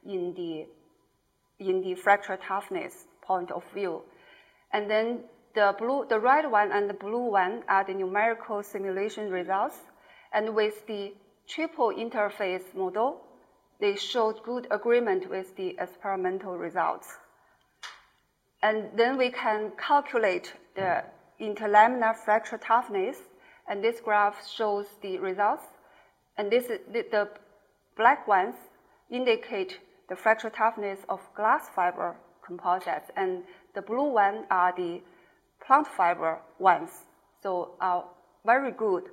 in 0.06 0.34
the, 0.36 0.66
in 1.60 1.82
the 1.82 1.96
fracture 1.96 2.38
toughness 2.38 3.06
point 3.22 3.52
of 3.52 3.64
view. 3.74 4.02
And 4.72 4.90
then 4.90 5.26
the 5.54 5.76
blue, 5.78 6.06
the 6.10 6.20
red 6.20 6.50
one 6.50 6.72
and 6.72 6.90
the 6.90 6.94
blue 6.94 7.30
one 7.32 7.64
are 7.68 7.84
the 7.84 7.94
numerical 7.94 8.64
simulation 8.64 9.30
results. 9.30 9.78
And 10.34 10.56
with 10.56 10.88
the 10.88 11.14
triple 11.48 11.92
interface 11.92 12.74
model, 12.74 13.22
they 13.80 13.96
showed 13.96 14.42
good 14.44 14.68
agreement 14.72 15.30
with 15.30 15.56
the 15.56 15.76
experimental 15.80 16.58
results. 16.58 17.08
And 18.62 18.90
then 18.96 19.18
we 19.18 19.30
can 19.30 19.74
calculate 19.78 20.54
the 20.76 21.04
interlaminar 21.40 22.16
fracture 22.16 22.58
toughness, 22.58 23.18
and 23.68 23.84
this 23.84 24.00
graph 24.00 24.48
shows 24.48 24.86
the 25.02 25.20
results 25.20 25.66
And 26.38 26.52
this 26.52 26.66
is, 26.66 26.80
the, 26.92 27.06
the 27.12 27.30
black 27.96 28.28
ones 28.28 28.56
indicate 29.12 29.80
the 30.10 30.16
fracture 30.16 30.50
toughness 30.50 31.00
of 31.10 31.20
glass 31.36 31.70
fiber 31.76 32.16
composites, 32.46 33.10
and 33.16 33.44
the 33.74 33.82
blue 33.82 34.12
one 34.12 34.46
are 34.50 34.74
the 34.76 35.02
plant 35.66 35.88
fiber 35.88 36.40
ones. 36.60 36.90
So 37.42 37.76
are 37.80 38.06
very 38.46 38.72
good 38.72 39.04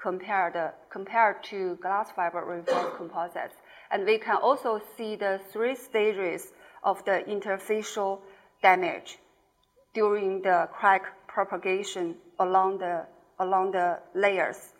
compared, 0.00 0.56
compared 0.90 1.42
to 1.44 1.76
glass 1.76 2.10
fiber 2.14 2.44
reinforced 2.44 2.96
composites. 2.96 3.56
And 3.90 4.04
we 4.04 4.18
can 4.18 4.36
also 4.36 4.80
see 4.96 5.16
the 5.16 5.40
three 5.52 5.74
stages 5.74 6.52
of 6.82 7.04
the 7.04 7.24
interfacial 7.26 8.20
damage 8.62 9.18
during 9.94 10.42
the 10.42 10.68
crack 10.72 11.02
propagation 11.26 12.16
along 12.38 12.78
the, 12.78 13.06
along 13.38 13.72
the 13.72 13.98
layers. 14.14 14.74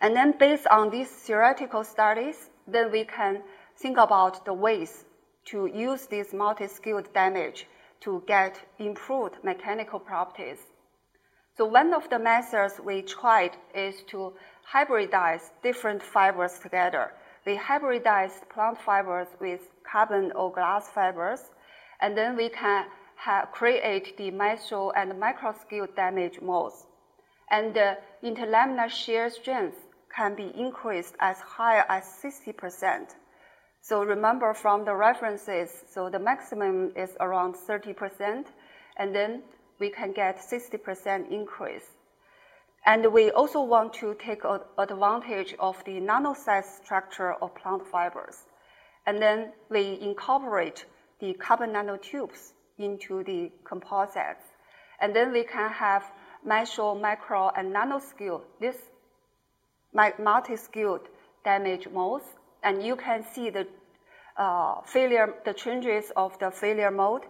And 0.00 0.14
then 0.14 0.38
based 0.38 0.66
on 0.68 0.90
these 0.90 1.08
theoretical 1.08 1.82
studies, 1.82 2.50
then 2.66 2.92
we 2.92 3.04
can 3.04 3.42
think 3.76 3.98
about 3.98 4.44
the 4.44 4.54
ways 4.54 5.04
to 5.46 5.66
use 5.66 6.06
this 6.06 6.32
multi-scale 6.32 7.02
damage 7.14 7.66
to 8.00 8.22
get 8.26 8.60
improved 8.78 9.42
mechanical 9.42 9.98
properties. 9.98 10.58
So 11.56 11.64
one 11.64 11.92
of 11.92 12.08
the 12.10 12.18
methods 12.18 12.78
we 12.78 13.02
tried 13.02 13.56
is 13.74 14.02
to 14.08 14.34
hybridize 14.72 15.50
different 15.62 16.02
fibers 16.02 16.60
together. 16.60 17.12
We 17.44 17.56
hybridized 17.56 18.48
plant 18.50 18.78
fibers 18.80 19.26
with 19.40 19.62
carbon 19.90 20.30
or 20.32 20.52
glass 20.52 20.88
fibers, 20.90 21.40
and 22.00 22.16
then 22.16 22.36
we 22.36 22.50
can 22.50 22.86
create 23.50 24.16
the 24.16 24.30
meso 24.30 24.92
and 24.94 25.14
microscale 25.14 25.92
damage 25.96 26.40
modes. 26.40 26.86
And 27.50 27.74
the 27.74 27.96
interlaminar 28.22 28.90
shear 28.90 29.30
strength 29.30 29.78
can 30.18 30.34
be 30.34 30.50
increased 30.56 31.14
as 31.20 31.38
high 31.38 31.84
as 31.88 32.02
60%. 32.24 33.14
So 33.80 34.02
remember 34.02 34.52
from 34.52 34.84
the 34.84 34.94
references, 34.94 35.70
so 35.94 36.10
the 36.10 36.18
maximum 36.18 36.92
is 36.96 37.10
around 37.20 37.54
30%, 37.54 38.46
and 38.96 39.14
then 39.14 39.42
we 39.78 39.90
can 39.90 40.12
get 40.12 40.40
60% 40.40 41.30
increase. 41.30 41.86
And 42.84 43.12
we 43.12 43.30
also 43.30 43.62
want 43.62 43.94
to 43.94 44.14
take 44.14 44.42
advantage 44.76 45.54
of 45.60 45.76
the 45.84 46.00
nano-sized 46.00 46.82
structure 46.82 47.34
of 47.34 47.54
plant 47.54 47.86
fibers. 47.86 48.38
And 49.06 49.22
then 49.22 49.52
we 49.70 49.98
incorporate 50.00 50.84
the 51.20 51.34
carbon 51.34 51.70
nanotubes 51.70 52.52
into 52.76 53.22
the 53.22 53.52
composites. 53.64 54.46
And 55.00 55.14
then 55.14 55.30
we 55.32 55.44
can 55.44 55.70
have 55.70 56.02
meso, 56.44 57.00
micro, 57.00 57.50
and 57.56 57.72
nanoscale, 57.72 58.42
this 58.60 58.76
multi-scale 60.18 61.00
damage 61.44 61.88
modes. 61.88 62.24
And 62.62 62.82
you 62.82 62.96
can 62.96 63.24
see 63.34 63.50
the 63.50 63.66
uh, 64.36 64.80
failure, 64.82 65.34
the 65.44 65.52
changes 65.52 66.12
of 66.16 66.38
the 66.38 66.50
failure 66.50 66.90
mode 66.90 67.22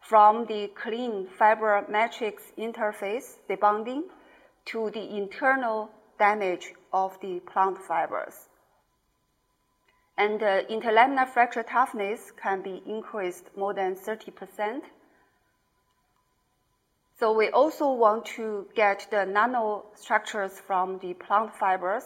from 0.00 0.46
the 0.46 0.70
clean 0.74 1.28
fiber 1.38 1.84
matrix 1.88 2.42
interface, 2.58 3.36
the 3.48 3.56
bonding, 3.56 4.04
to 4.66 4.90
the 4.90 5.16
internal 5.16 5.90
damage 6.18 6.72
of 6.92 7.18
the 7.20 7.40
plant 7.40 7.78
fibers. 7.78 8.48
And 10.18 10.38
the 10.38 10.66
interlaminar 10.68 11.28
fracture 11.28 11.62
toughness 11.62 12.32
can 12.32 12.62
be 12.62 12.82
increased 12.86 13.46
more 13.56 13.72
than 13.74 13.96
30%. 13.96 14.82
So 17.22 17.30
we 17.30 17.50
also 17.50 17.92
want 17.92 18.26
to 18.34 18.66
get 18.74 19.06
the 19.12 19.18
nanostructures 19.18 20.50
from 20.50 20.98
the 20.98 21.14
plant 21.14 21.54
fibers. 21.54 22.02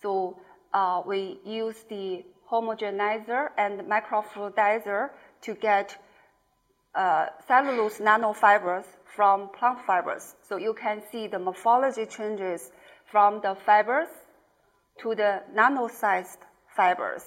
So 0.00 0.38
uh, 0.72 1.02
we 1.04 1.38
use 1.44 1.76
the 1.90 2.24
homogenizer 2.50 3.50
and 3.58 3.82
microfluidizer 3.82 5.10
to 5.42 5.54
get 5.56 5.94
uh, 6.94 7.26
cellulose 7.46 7.98
nanofibers 7.98 8.86
from 9.14 9.50
plant 9.50 9.80
fibers. 9.86 10.34
So 10.48 10.56
you 10.56 10.72
can 10.72 11.02
see 11.12 11.26
the 11.26 11.38
morphology 11.38 12.06
changes 12.06 12.72
from 13.12 13.42
the 13.42 13.58
fibers 13.66 14.08
to 15.02 15.14
the 15.14 15.42
nano-sized 15.52 16.38
fibers. 16.74 17.24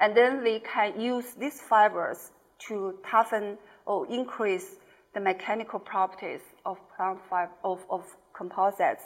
And 0.00 0.16
then 0.16 0.42
we 0.42 0.58
can 0.58 1.00
use 1.00 1.34
these 1.38 1.60
fibers 1.60 2.32
to 2.66 2.98
toughen 3.08 3.58
or 3.86 4.08
increase 4.08 4.74
the 5.16 5.20
mechanical 5.22 5.78
properties 5.78 6.42
of 6.66 6.76
plant 6.94 7.18
fiber, 7.30 7.50
of, 7.64 7.80
of 7.88 8.04
composites. 8.34 9.02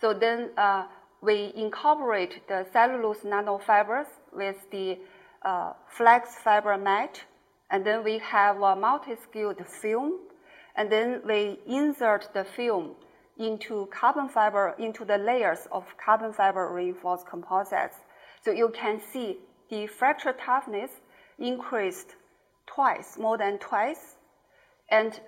So 0.00 0.14
then 0.14 0.50
uh, 0.56 0.84
we 1.20 1.52
incorporate 1.56 2.46
the 2.46 2.64
cellulose 2.72 3.22
nanofibers 3.24 4.06
with 4.32 4.58
the 4.70 4.98
uh, 5.42 5.72
flax 5.88 6.36
fiber 6.44 6.78
mat, 6.78 7.20
and 7.72 7.84
then 7.84 8.04
we 8.04 8.18
have 8.18 8.62
a 8.62 8.76
multi-scale 8.76 9.54
film, 9.82 10.12
and 10.76 10.92
then 10.92 11.22
we 11.26 11.58
insert 11.66 12.32
the 12.32 12.44
film 12.44 12.94
into 13.36 13.88
carbon 13.90 14.28
fiber, 14.28 14.76
into 14.78 15.04
the 15.04 15.18
layers 15.18 15.66
of 15.72 15.82
carbon 15.96 16.32
fiber 16.32 16.72
reinforced 16.72 17.26
composites. 17.26 17.96
So 18.44 18.52
you 18.52 18.68
can 18.68 19.00
see 19.12 19.38
the 19.70 19.88
fracture 19.88 20.34
toughness 20.46 20.92
increased 21.36 22.14
twice, 22.66 23.18
more 23.18 23.36
than 23.36 23.58
twice, 23.58 24.14
and 24.90 25.20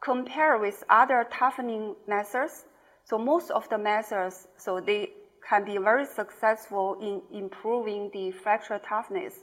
compare 0.00 0.58
with 0.58 0.82
other 0.88 1.26
toughening 1.30 1.94
methods. 2.06 2.64
So 3.04 3.18
most 3.18 3.50
of 3.50 3.68
the 3.68 3.78
methods, 3.78 4.48
so 4.56 4.80
they 4.80 5.10
can 5.48 5.64
be 5.64 5.78
very 5.78 6.06
successful 6.06 6.96
in 7.00 7.22
improving 7.36 8.10
the 8.12 8.30
fracture 8.30 8.78
toughness, 8.78 9.34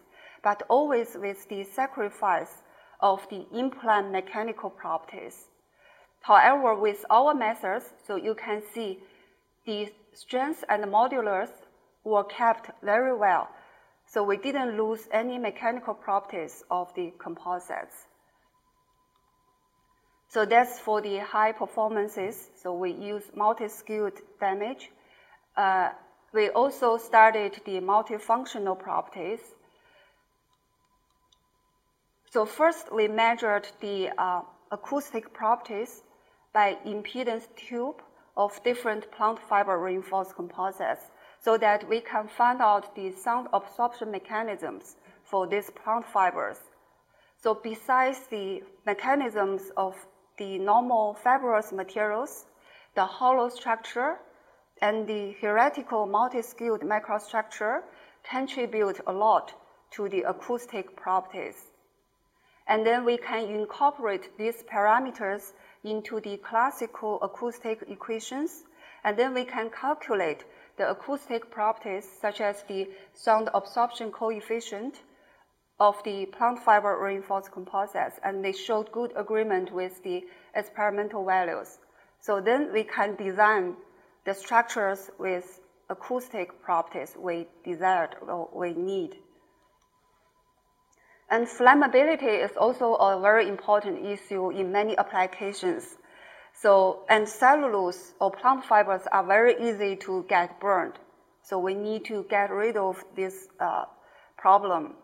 but 0.43 0.63
always 0.69 1.15
with 1.19 1.47
the 1.49 1.63
sacrifice 1.63 2.61
of 3.01 3.27
the 3.29 3.45
in-plane 3.53 4.11
mechanical 4.11 4.69
properties. 4.69 5.45
However, 6.21 6.75
with 6.75 7.05
our 7.09 7.33
methods, 7.33 7.85
so 8.05 8.15
you 8.15 8.35
can 8.35 8.61
see 8.73 8.99
the 9.65 9.91
strength 10.13 10.63
and 10.69 10.83
modulus 10.85 11.49
were 12.03 12.23
kept 12.23 12.71
very 12.81 13.15
well. 13.15 13.49
So 14.07 14.23
we 14.23 14.37
didn't 14.37 14.77
lose 14.77 15.07
any 15.11 15.37
mechanical 15.37 15.93
properties 15.93 16.63
of 16.71 16.93
the 16.95 17.13
composites. 17.19 18.07
So 20.29 20.45
that's 20.45 20.79
for 20.79 21.01
the 21.01 21.19
high 21.19 21.51
performances. 21.51 22.49
So 22.61 22.73
we 22.73 22.91
use 22.91 23.23
multi-scale 23.35 24.11
damage 24.39 24.91
uh, 25.57 25.89
we 26.33 26.49
also 26.49 26.97
studied 26.97 27.59
the 27.65 27.79
multifunctional 27.79 28.77
properties. 28.77 29.39
So 32.31 32.45
first, 32.45 32.93
we 32.93 33.07
measured 33.07 33.67
the 33.79 34.09
uh, 34.17 34.41
acoustic 34.71 35.33
properties 35.33 36.03
by 36.53 36.77
impedance 36.85 37.47
tube 37.55 38.01
of 38.35 38.61
different 38.63 39.11
plant 39.11 39.39
fiber 39.49 39.79
reinforced 39.79 40.35
composites 40.35 41.05
so 41.39 41.57
that 41.57 41.89
we 41.89 42.01
can 42.01 42.27
find 42.27 42.61
out 42.61 42.95
the 42.95 43.11
sound 43.13 43.47
absorption 43.53 44.11
mechanisms 44.11 44.95
for 45.23 45.47
these 45.47 45.71
plant 45.71 46.05
fibers. 46.05 46.57
So 47.41 47.55
besides 47.55 48.19
the 48.29 48.61
mechanisms 48.85 49.71
of 49.75 49.95
the 50.37 50.57
normal 50.59 51.15
fibrous 51.15 51.71
materials, 51.71 52.45
the 52.95 53.05
hollow 53.05 53.49
structure 53.49 54.17
and 54.81 55.07
the 55.07 55.35
hierarchical 55.41 56.05
multi-scale 56.05 56.77
microstructure 56.79 57.81
contribute 58.23 58.99
a 59.07 59.11
lot 59.11 59.53
to 59.91 60.07
the 60.09 60.21
acoustic 60.23 60.95
properties. 60.95 61.55
And 62.67 62.85
then 62.85 63.05
we 63.05 63.17
can 63.17 63.45
incorporate 63.45 64.37
these 64.37 64.63
parameters 64.63 65.53
into 65.83 66.19
the 66.19 66.37
classical 66.37 67.19
acoustic 67.21 67.83
equations, 67.87 68.63
and 69.03 69.17
then 69.17 69.33
we 69.33 69.45
can 69.45 69.69
calculate 69.69 70.43
the 70.77 70.89
acoustic 70.89 71.49
properties 71.49 72.07
such 72.21 72.41
as 72.41 72.63
the 72.67 72.89
sound 73.13 73.49
absorption 73.53 74.11
coefficient 74.11 75.01
of 75.79 76.03
the 76.03 76.25
plant 76.25 76.59
fiber 76.59 76.97
reinforced 76.99 77.51
composites, 77.51 78.19
and 78.23 78.43
they 78.43 78.51
showed 78.51 78.91
good 78.91 79.13
agreement 79.15 79.71
with 79.71 80.01
the 80.03 80.23
experimental 80.55 81.23
values. 81.25 81.77
So 82.19 82.41
then 82.41 82.73
we 82.73 82.83
can 82.83 83.15
design 83.15 83.75
the 84.25 84.33
structures 84.33 85.09
with 85.19 85.59
acoustic 85.89 86.61
properties 86.61 87.15
we 87.17 87.47
desired 87.63 88.15
or 88.21 88.49
we 88.53 88.73
need. 88.73 89.15
And 91.29 91.45
flammability 91.45 92.43
is 92.43 92.55
also 92.57 92.93
a 92.95 93.19
very 93.19 93.47
important 93.47 94.05
issue 94.05 94.49
in 94.49 94.71
many 94.71 94.97
applications. 94.97 95.85
So, 96.53 97.05
and 97.09 97.27
cellulose 97.27 98.13
or 98.19 98.31
plant 98.31 98.65
fibers 98.65 99.01
are 99.11 99.25
very 99.25 99.69
easy 99.69 99.97
to 99.97 100.25
get 100.27 100.59
burned. 100.59 100.93
So 101.43 101.59
we 101.59 101.75
need 101.75 102.05
to 102.05 102.25
get 102.29 102.49
rid 102.49 102.77
of 102.77 103.03
this 103.15 103.47
uh, 103.59 103.85
problem. 104.37 104.95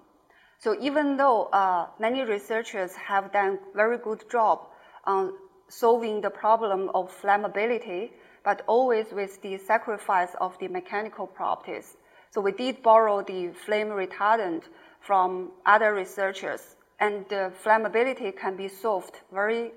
So 0.64 0.78
even 0.80 1.18
though 1.18 1.48
uh, 1.52 1.88
many 2.00 2.22
researchers 2.24 2.96
have 2.96 3.34
done 3.34 3.60
very 3.76 3.98
good 3.98 4.24
job 4.32 4.70
on 5.04 5.34
solving 5.68 6.22
the 6.22 6.30
problem 6.30 6.90
of 6.96 7.12
flammability, 7.22 8.12
but 8.46 8.62
always 8.66 9.08
with 9.12 9.42
the 9.42 9.58
sacrifice 9.58 10.30
of 10.40 10.58
the 10.60 10.70
mechanical 10.70 11.28
properties. 11.28 11.98
So 12.32 12.40
we 12.40 12.54
did 12.54 12.82
borrow 12.82 13.22
the 13.22 13.52
flame 13.66 13.90
retardant 13.90 14.64
from 15.02 15.52
other 15.66 15.94
researchers, 15.94 16.78
and 17.02 17.26
the 17.28 17.52
flammability 17.62 18.34
can 18.34 18.56
be 18.56 18.70
solved 18.70 19.20
very, 19.34 19.72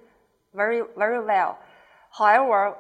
very, 0.54 0.82
very 0.96 1.20
well. 1.24 1.58
However, 2.12 2.76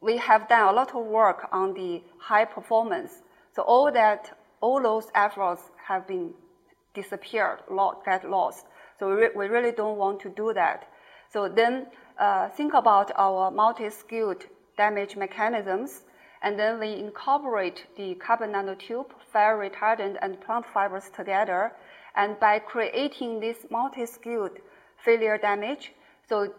we 0.00 0.16
have 0.16 0.48
done 0.48 0.68
a 0.68 0.72
lot 0.72 0.94
of 0.94 1.04
work 1.04 1.46
on 1.52 1.74
the 1.74 2.02
high 2.18 2.46
performance. 2.46 3.12
So 3.54 3.60
all 3.60 3.92
that, 3.92 4.34
all 4.62 4.80
those 4.80 5.08
efforts 5.14 5.60
have 5.86 6.08
been 6.08 6.32
disappeared, 6.94 7.58
get 8.04 8.28
lost. 8.28 8.66
So 8.98 9.08
we, 9.08 9.14
re 9.22 9.28
we 9.34 9.46
really 9.46 9.72
don't 9.72 9.98
want 9.98 10.20
to 10.20 10.30
do 10.30 10.52
that. 10.54 10.88
So 11.32 11.48
then 11.48 11.86
uh, 12.18 12.48
think 12.50 12.74
about 12.74 13.10
our 13.16 13.50
multi-scale 13.50 14.34
damage 14.76 15.16
mechanisms, 15.16 16.02
and 16.42 16.58
then 16.58 16.78
we 16.78 16.94
incorporate 16.94 17.86
the 17.96 18.14
carbon 18.14 18.52
nanotube, 18.52 19.10
fire 19.32 19.56
retardant, 19.56 20.16
and 20.22 20.40
plant 20.40 20.66
fibers 20.66 21.10
together. 21.16 21.72
And 22.16 22.38
by 22.38 22.60
creating 22.60 23.40
this 23.40 23.66
multi-scale 23.70 24.50
failure 25.04 25.38
damage, 25.38 25.92
so 26.28 26.54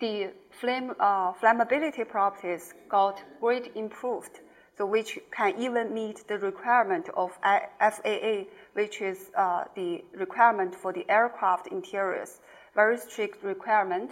the 0.00 0.32
flame, 0.60 0.92
uh, 1.00 1.32
flammability 1.34 2.08
properties 2.08 2.74
got 2.88 3.22
great 3.40 3.72
improved, 3.74 4.40
so 4.76 4.84
which 4.86 5.18
can 5.30 5.54
even 5.58 5.94
meet 5.94 6.26
the 6.28 6.38
requirement 6.38 7.08
of 7.16 7.30
FAA, 7.42 8.44
which 8.74 9.00
is 9.00 9.30
uh, 9.36 9.64
the 9.74 10.04
requirement 10.14 10.74
for 10.74 10.92
the 10.92 11.04
aircraft 11.10 11.66
interiors, 11.68 12.40
very 12.74 12.96
strict 12.96 13.42
requirement, 13.42 14.10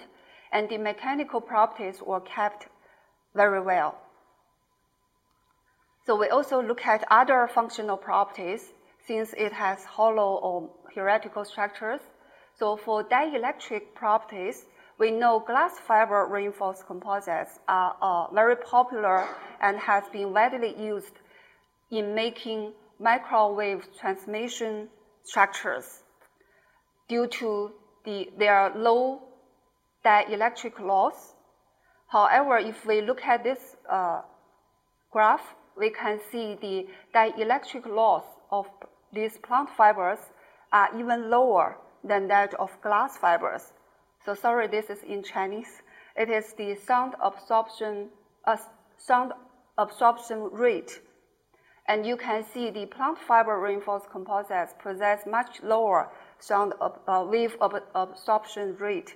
and 0.53 0.69
the 0.69 0.79
mechanical 0.79 1.41
properties 1.41 2.01
were 2.03 2.21
kept 2.21 2.69
very 3.35 3.61
well. 3.61 3.97
So 6.07 6.17
we 6.17 6.29
also 6.29 6.63
look 6.63 6.87
at 6.87 7.05
other 7.11 7.49
functional 7.55 7.97
properties 7.97 8.73
since 9.07 9.35
it 9.37 9.53
has 9.53 9.85
hollow 9.85 10.37
or 10.37 10.71
hierarchical 10.95 11.45
structures. 11.45 12.01
So 12.59 12.77
for 12.77 13.05
dielectric 13.05 13.95
properties, 13.95 14.65
we 14.99 15.11
know 15.11 15.39
glass 15.39 15.79
fiber 15.79 16.27
reinforced 16.27 16.87
composites 16.87 17.61
are 17.69 17.95
uh, 18.03 18.33
very 18.33 18.57
popular 18.57 19.29
and 19.61 19.79
has 19.79 20.05
been 20.13 20.33
widely 20.33 20.75
used 20.77 21.15
in 21.91 22.15
making 22.15 22.73
microwave 23.01 23.87
transmission 23.99 24.89
structures 25.25 26.03
due 27.09 27.27
to 27.27 27.73
the, 28.05 28.29
their 28.39 28.73
low 28.77 29.21
dielectric 30.05 30.81
loss. 30.81 31.35
However, 32.09 32.59
if 32.59 32.87
we 32.87 33.03
look 33.03 33.23
at 33.23 33.45
this 33.45 33.77
uh, 33.91 34.23
graph, 35.13 35.55
we 35.77 35.91
can 35.91 36.19
see 36.31 36.57
the 36.61 36.87
dielectric 37.15 37.87
loss 37.87 38.25
of 38.51 38.67
these 39.13 39.39
plant 39.39 39.69
fibers 39.77 40.19
are 40.73 40.89
even 40.99 41.31
lower 41.31 41.79
than 42.05 42.29
that 42.29 42.55
of 42.55 42.71
glass 42.83 43.17
fibers. 43.17 43.73
So 44.25 44.35
sorry, 44.35 44.67
this 44.69 44.91
is 44.91 45.03
in 45.03 45.23
Chinese. 45.23 45.83
It 46.17 46.29
is 46.31 46.53
the 46.55 46.75
sound 46.75 47.15
absorption, 47.23 48.09
uh, 48.45 48.57
sound 48.97 49.33
absorption 49.77 50.51
rate. 50.53 51.01
And 51.89 52.05
you 52.05 52.19
can 52.19 52.45
see 52.45 52.71
the 52.71 52.85
plant 52.85 53.19
fiber 53.19 53.59
reinforced 53.59 54.11
composites 54.11 54.75
possess 54.79 55.27
much 55.27 55.63
lower 55.63 56.11
sound 56.39 56.75
uh, 56.81 57.25
wave 57.27 57.57
absorption 57.95 58.77
rate 58.77 59.15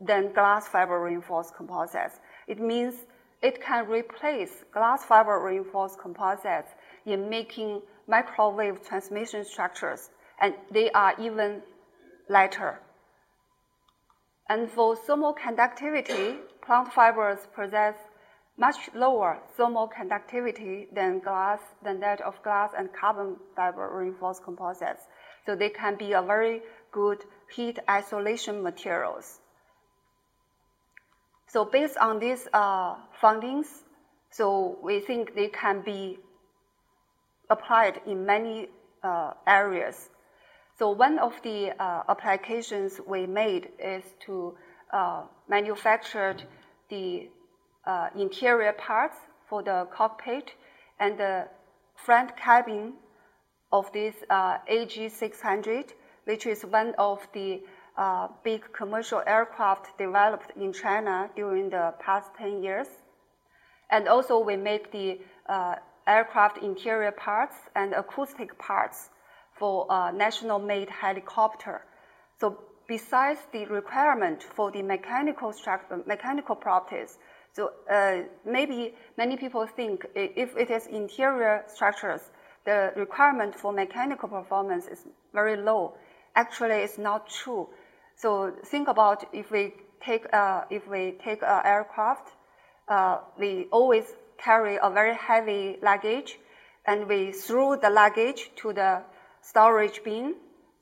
than 0.00 0.32
glass 0.32 0.66
fiber 0.66 1.00
reinforced 1.00 1.54
composites. 1.54 2.18
It 2.48 2.58
means 2.58 2.94
it 3.42 3.62
can 3.62 3.86
replace 3.88 4.64
glass 4.72 5.04
fiber 5.04 5.38
reinforced 5.38 6.00
composites 6.00 6.72
in 7.06 7.30
making 7.30 7.80
microwave 8.08 8.84
transmission 8.86 9.44
structures, 9.44 10.10
and 10.40 10.54
they 10.72 10.90
are 10.90 11.14
even 11.20 11.62
lighter. 12.28 12.80
And 14.48 14.68
for 14.70 14.96
thermal 14.96 15.32
conductivity, 15.32 16.38
plant 16.60 16.92
fibers 16.92 17.46
possess 17.54 17.94
much 18.56 18.76
lower 18.94 19.38
thermal 19.56 19.88
conductivity 19.88 20.86
than 20.92 21.18
glass, 21.18 21.58
than 21.82 22.00
that 22.00 22.20
of 22.20 22.40
glass 22.42 22.70
and 22.76 22.88
carbon 22.92 23.36
fiber 23.56 23.90
reinforced 23.92 24.44
composites. 24.44 25.02
So 25.44 25.56
they 25.56 25.70
can 25.70 25.96
be 25.96 26.12
a 26.12 26.22
very 26.22 26.62
good 26.92 27.24
heat 27.54 27.78
isolation 27.90 28.62
materials. 28.62 29.40
So 31.48 31.64
based 31.64 31.96
on 31.96 32.20
these 32.20 32.48
uh, 32.52 32.94
findings, 33.20 33.66
so 34.30 34.78
we 34.82 35.00
think 35.00 35.34
they 35.34 35.48
can 35.48 35.82
be 35.82 36.18
applied 37.50 38.00
in 38.06 38.24
many 38.24 38.68
uh, 39.02 39.32
areas. 39.46 40.08
So 40.78 40.90
one 40.90 41.18
of 41.18 41.32
the 41.42 41.70
uh, 41.78 42.02
applications 42.08 43.00
we 43.06 43.26
made 43.26 43.68
is 43.78 44.02
to 44.26 44.56
uh, 44.92 45.22
manufacture 45.48 46.36
the 46.88 47.28
uh, 47.86 48.08
interior 48.16 48.72
parts 48.72 49.16
for 49.48 49.62
the 49.62 49.86
cockpit 49.92 50.52
and 50.98 51.18
the 51.18 51.48
front 51.94 52.36
cabin 52.36 52.94
of 53.72 53.92
this 53.92 54.14
uh, 54.30 54.58
AG600, 54.70 55.92
which 56.24 56.46
is 56.46 56.62
one 56.62 56.94
of 56.98 57.26
the 57.32 57.62
uh, 57.96 58.28
big 58.42 58.62
commercial 58.72 59.22
aircraft 59.26 59.96
developed 59.98 60.52
in 60.56 60.72
China 60.72 61.30
during 61.36 61.70
the 61.70 61.94
past 61.98 62.30
10 62.38 62.62
years. 62.62 62.88
And 63.90 64.08
also 64.08 64.38
we 64.38 64.56
make 64.56 64.90
the 64.90 65.20
uh, 65.48 65.76
aircraft 66.06 66.58
interior 66.58 67.12
parts 67.12 67.56
and 67.74 67.92
acoustic 67.92 68.58
parts 68.58 69.10
for 69.58 69.86
a 69.88 70.12
national-made 70.12 70.90
helicopter. 70.90 71.82
So 72.40 72.58
besides 72.88 73.40
the 73.52 73.66
requirement 73.66 74.42
for 74.42 74.70
the 74.70 74.82
mechanical 74.82 75.52
structure, 75.52 76.02
mechanical 76.06 76.56
properties, 76.56 77.18
so 77.54 77.70
uh, 77.88 78.22
maybe 78.44 78.94
many 79.16 79.36
people 79.36 79.64
think 79.66 80.06
if 80.14 80.56
it 80.56 80.70
is 80.70 80.86
interior 80.88 81.62
structures, 81.68 82.20
the 82.64 82.92
requirement 82.96 83.54
for 83.54 83.72
mechanical 83.72 84.28
performance 84.28 84.88
is 84.88 85.06
very 85.32 85.56
low. 85.56 85.94
Actually, 86.34 86.78
it's 86.82 86.98
not 86.98 87.30
true. 87.30 87.68
So 88.16 88.52
think 88.64 88.88
about 88.88 89.24
if 89.32 89.52
we 89.52 89.74
take 90.04 90.26
uh, 90.34 90.62
if 90.68 90.88
we 90.88 91.16
take 91.24 91.42
an 91.42 91.60
aircraft, 91.64 92.32
uh, 92.88 93.18
we 93.38 93.68
always 93.70 94.04
carry 94.36 94.78
a 94.82 94.90
very 94.90 95.14
heavy 95.14 95.78
luggage, 95.80 96.38
and 96.86 97.06
we 97.06 97.30
throw 97.30 97.76
the 97.76 97.90
luggage 97.90 98.50
to 98.56 98.72
the 98.72 99.02
storage 99.42 100.02
bin. 100.02 100.34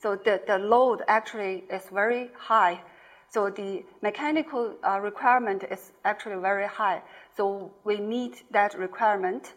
So 0.02 0.16
the, 0.16 0.40
the 0.46 0.58
load 0.58 1.02
actually 1.06 1.64
is 1.70 1.82
very 1.92 2.30
high. 2.37 2.80
So 3.33 3.49
the 3.49 3.83
mechanical 4.03 4.75
uh, 4.87 5.01
requirement 5.01 5.64
is 5.71 5.92
actually 6.05 6.40
very 6.42 6.66
high. 6.66 7.03
So 7.35 7.73
we 7.83 7.99
meet 7.99 8.45
that 8.51 8.79
requirement. 8.79 9.55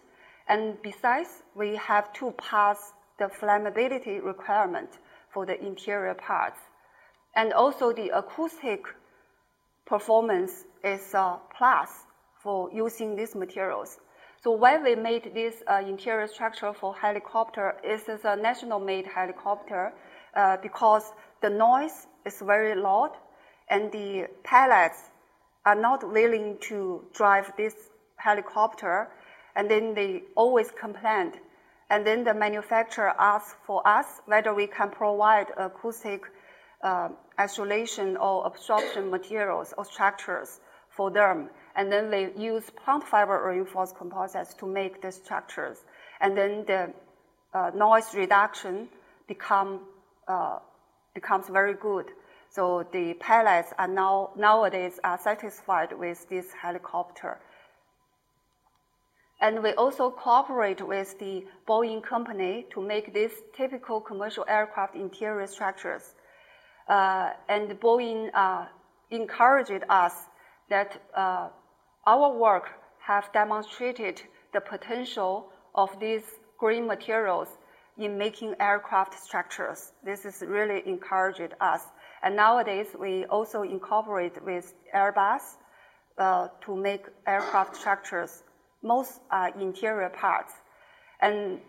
And 0.48 0.82
besides, 0.82 1.44
we 1.56 1.76
have 1.76 2.14
to 2.14 2.32
pass 2.38 2.94
the 3.20 3.26
flammability 3.26 4.24
requirement 4.24 4.90
for 5.34 5.46
the 5.46 5.62
interior 5.62 6.14
parts. 6.14 6.60
And 7.36 7.52
also 7.52 7.92
the 7.92 8.18
acoustic 8.18 8.86
performance 9.86 10.64
is 10.82 11.14
a 11.14 11.40
plus 11.58 11.90
for 12.42 12.70
using 12.72 13.18
these 13.18 13.36
materials. 13.36 13.98
So 14.42 14.52
why 14.52 14.78
we 14.78 14.96
made 14.96 15.34
this 15.34 15.56
uh, 15.68 15.82
interior 15.86 16.28
structure 16.28 16.72
for 16.72 16.96
helicopter 16.96 17.76
is 17.84 18.04
a 18.08 18.38
national-made 18.38 19.08
helicopter 19.08 19.92
uh, 20.34 20.58
because 20.62 21.12
the 21.42 21.50
noise 21.50 22.08
is 22.26 22.40
very 22.40 22.76
loud 22.80 23.12
and 23.69 23.91
the 23.91 24.28
pilots 24.43 24.99
are 25.65 25.75
not 25.75 26.04
willing 26.04 26.58
to 26.62 27.04
drive 27.13 27.51
this 27.58 27.73
helicopter 28.17 29.08
and 29.56 29.69
then 29.69 29.93
they 29.95 30.23
always 30.36 30.69
complained. 30.71 31.34
And 31.89 32.06
then 32.06 32.23
the 32.23 32.34
manufacturer 32.34 33.13
asked 33.19 33.56
for 33.65 33.88
us 33.88 34.06
whether 34.25 34.54
we 34.54 34.67
can 34.67 34.89
provide 34.89 35.47
acoustic 35.58 36.23
uh, 36.84 37.10
isolation 37.39 38.17
or 38.17 38.45
absorption 38.45 39.10
materials 39.10 39.73
or 39.78 39.86
structures 39.86 40.60
for 40.89 41.12
them 41.12 41.49
and 41.75 41.91
then 41.91 42.10
they 42.10 42.32
use 42.38 42.63
plant 42.69 43.04
fiber 43.04 43.49
reinforced 43.49 43.97
composites 43.97 44.54
to 44.56 44.65
make 44.65 45.01
the 45.01 45.12
structures. 45.12 45.78
And 46.21 46.38
then 46.38 46.63
the 46.65 46.93
uh, 47.54 47.71
noise 47.75 48.13
reduction 48.15 48.88
become, 49.28 49.82
uh, 50.28 50.60
becomes 51.13 51.47
very 51.49 51.73
good. 51.73 52.06
So 52.56 52.88
the 52.94 53.15
pilots 53.15 53.74
are 53.78 53.88
now 53.88 54.30
nowadays 54.38 54.98
are 55.04 55.18
satisfied 55.18 55.91
with 55.91 56.30
this 56.30 56.54
helicopter. 56.54 57.38
And 59.41 59.62
we 59.62 59.74
also 59.74 60.10
cooperate 60.10 60.82
with 60.82 61.20
the 61.20 61.44
Boeing 61.68 62.02
company 62.02 62.65
to 62.74 62.82
make 62.82 63.13
these 63.13 63.34
typical 63.58 64.00
commercial 64.00 64.46
aircraft 64.48 64.96
interior 64.96 65.48
structures. 65.48 66.15
Uh, 66.88 67.32
and 67.50 67.70
Boeing 67.82 68.30
uh, 68.34 68.68
encouraged 69.12 69.84
us 69.89 70.13
that 70.70 71.02
uh, 71.13 71.50
our 72.08 72.38
work 72.38 72.70
have 73.00 73.30
demonstrated 73.34 74.22
the 74.54 74.62
potential 74.62 75.50
of 75.76 76.00
these 76.00 76.24
green 76.58 76.88
materials 76.88 77.50
in 77.98 78.18
making 78.18 78.56
aircraft 78.62 79.13
structures. 79.22 79.91
This 80.06 80.24
has 80.24 80.41
really 80.41 80.82
encouraged 80.86 81.54
us. 81.60 81.82
And 82.23 82.36
nowadays, 82.36 82.88
we 82.99 83.25
also 83.25 83.63
incorporate 83.63 84.43
with 84.43 84.73
Airbus 84.93 85.41
uh, 86.17 86.47
to 86.62 86.75
make 86.75 87.06
aircraft 87.28 87.75
structures, 87.75 88.43
most 88.82 89.19
uh, 89.32 89.49
interior 89.60 90.10
parts. 90.10 90.54
And 91.21 91.60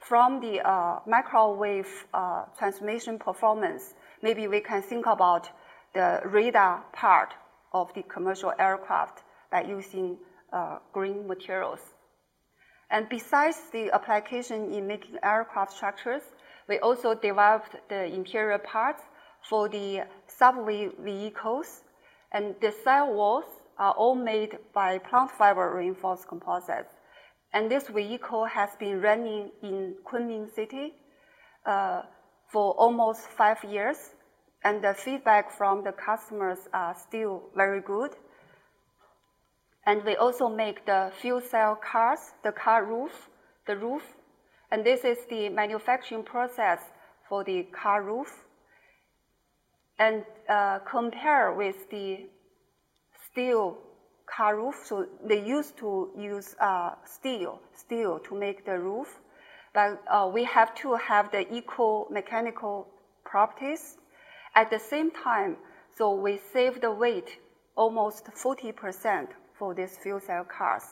from 0.00 0.40
the 0.40 0.60
uh, 0.60 1.00
microwave 1.06 1.88
uh, 2.12 2.44
transmission 2.58 3.18
performance, 3.18 3.94
maybe 4.22 4.48
we 4.48 4.60
can 4.60 4.82
think 4.82 5.06
about 5.06 5.48
the 5.94 6.20
radar 6.24 6.84
part 6.92 7.32
of 7.72 7.92
the 7.94 8.02
commercial 8.02 8.52
aircraft 8.58 9.22
by 9.50 9.62
using 9.62 10.18
uh, 10.52 10.78
green 10.92 11.26
materials. 11.26 11.80
And 12.90 13.08
besides 13.08 13.58
the 13.72 13.90
application 13.92 14.72
in 14.72 14.86
making 14.86 15.16
aircraft 15.22 15.72
structures, 15.72 16.22
we 16.68 16.78
also 16.78 17.14
developed 17.14 17.76
the 17.88 18.04
interior 18.04 18.58
parts 18.58 19.02
for 19.48 19.68
the 19.68 20.06
subway 20.26 20.88
vehicles. 20.98 21.82
And 22.32 22.54
the 22.60 22.72
sidewalls 22.84 23.44
are 23.78 23.92
all 23.92 24.14
made 24.14 24.58
by 24.72 24.98
plant 24.98 25.30
fiber 25.30 25.74
reinforced 25.76 26.28
composites. 26.28 26.94
And 27.52 27.70
this 27.70 27.88
vehicle 27.88 28.46
has 28.46 28.70
been 28.80 29.00
running 29.00 29.50
in 29.62 29.94
Kunming 30.04 30.52
City 30.54 30.94
uh, 31.64 32.02
for 32.50 32.72
almost 32.72 33.20
five 33.28 33.62
years. 33.62 33.96
And 34.64 34.82
the 34.82 34.94
feedback 34.94 35.52
from 35.52 35.84
the 35.84 35.92
customers 35.92 36.58
are 36.72 36.96
still 36.96 37.44
very 37.54 37.80
good. 37.80 38.16
And 39.86 40.02
we 40.04 40.16
also 40.16 40.48
make 40.48 40.86
the 40.86 41.12
fuel 41.20 41.42
cell 41.42 41.76
cars, 41.76 42.32
the 42.42 42.52
car 42.52 42.84
roof, 42.84 43.28
the 43.66 43.76
roof. 43.76 44.02
And 44.70 44.84
this 44.84 45.04
is 45.04 45.18
the 45.28 45.50
manufacturing 45.50 46.24
process 46.24 46.80
for 47.28 47.44
the 47.44 47.64
car 47.64 48.02
roof. 48.02 48.43
And 49.98 50.24
uh, 50.48 50.80
compare 50.80 51.52
with 51.52 51.88
the 51.90 52.26
steel 53.30 53.78
car 54.26 54.56
roof, 54.56 54.74
so 54.84 55.06
they 55.24 55.44
used 55.44 55.76
to 55.78 56.10
use 56.18 56.54
uh, 56.60 56.94
steel, 57.04 57.60
steel 57.76 58.18
to 58.20 58.34
make 58.34 58.64
the 58.64 58.78
roof. 58.78 59.18
But 59.72 60.02
uh, 60.10 60.30
we 60.32 60.44
have 60.44 60.74
to 60.76 60.94
have 60.94 61.30
the 61.30 61.52
equal 61.52 62.08
mechanical 62.10 62.88
properties. 63.24 63.96
At 64.54 64.70
the 64.70 64.78
same 64.78 65.10
time, 65.10 65.56
so 65.96 66.14
we 66.14 66.40
save 66.52 66.80
the 66.80 66.90
weight 66.90 67.38
almost 67.76 68.26
40% 68.26 69.28
for 69.58 69.74
these 69.74 69.96
fuel 69.98 70.20
cell 70.20 70.44
cars. 70.44 70.82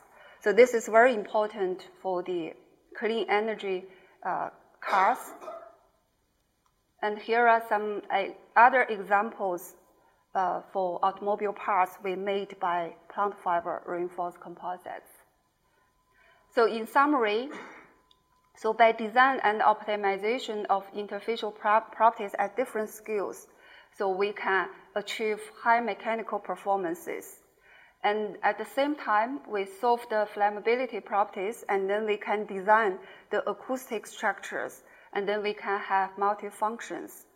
So 0.43 0.53
this 0.53 0.75
is 0.75 0.89
very 0.89 1.15
important 1.15 1.89
for 2.03 2.23
the 2.23 2.53
clean 2.99 3.27
energy 3.29 3.85
uh, 4.27 4.51
cars. 4.81 5.19
And 7.03 7.19
here 7.19 7.49
are 7.49 7.63
some 7.69 8.03
uh, 8.11 8.27
other 8.57 8.83
examples 8.83 9.75
uh, 10.35 10.63
for 10.73 10.99
automobile 11.03 11.53
parts 11.53 11.99
we 12.03 12.15
made 12.15 12.59
by 12.61 12.95
plant 13.13 13.35
fiber 13.43 13.83
reinforced 13.87 14.41
composites. 14.41 15.11
So 16.55 16.67
in 16.67 16.87
summary, 16.87 17.49
so 18.57 18.73
by 18.73 18.93
design 18.93 19.41
and 19.43 19.61
optimization 19.63 20.67
of 20.71 20.85
interfacial 20.95 21.53
properties 21.55 22.35
at 22.39 22.57
different 22.57 22.91
scales, 22.91 23.47
so 23.99 24.09
we 24.11 24.33
can 24.33 24.69
achieve 24.95 25.41
high 25.63 25.81
mechanical 25.81 26.39
performances. 26.39 27.41
And 28.05 28.37
at 28.43 28.59
the 28.59 28.65
same 28.65 28.97
time, 28.97 29.41
we 29.49 29.65
solve 29.81 30.01
the 30.11 30.27
flammability 30.35 31.05
properties, 31.05 31.65
and 31.69 31.89
then 31.89 32.05
we 32.07 32.17
can 32.17 32.47
design 32.47 32.99
the 33.31 33.49
acoustic 33.49 34.07
structures, 34.07 34.83
and 35.13 35.29
then 35.29 35.43
we 35.43 35.55
can 35.55 35.81
have 35.81 36.11
multi-functions. 36.19 37.27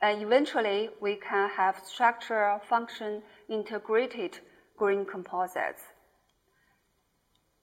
And 0.00 0.22
eventually, 0.22 0.90
we 1.00 1.16
can 1.16 1.48
have 1.50 1.80
structure 1.84 2.60
function 2.68 3.22
integrated 3.48 4.38
green 4.76 5.04
composites. 5.04 5.82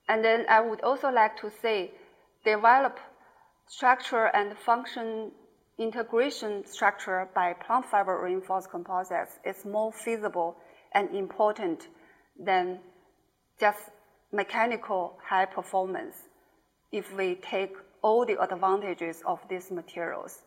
And 0.07 0.23
then 0.23 0.45
I 0.49 0.61
would 0.61 0.81
also 0.81 1.09
like 1.09 1.37
to 1.41 1.51
say, 1.61 1.91
develop 2.45 2.97
structure 3.67 4.25
and 4.25 4.57
function 4.57 5.31
integration 5.77 6.65
structure 6.65 7.29
by 7.33 7.53
plant 7.53 7.85
fiber 7.85 8.21
reinforced 8.23 8.69
composites 8.69 9.39
is 9.45 9.65
more 9.65 9.91
feasible 9.93 10.57
and 10.93 11.15
important 11.15 11.87
than 12.37 12.79
just 13.59 13.79
mechanical 14.31 15.17
high 15.23 15.45
performance 15.45 16.15
if 16.91 17.15
we 17.15 17.35
take 17.35 17.73
all 18.01 18.25
the 18.25 18.41
advantages 18.41 19.21
of 19.25 19.39
these 19.49 19.71
materials. 19.71 20.41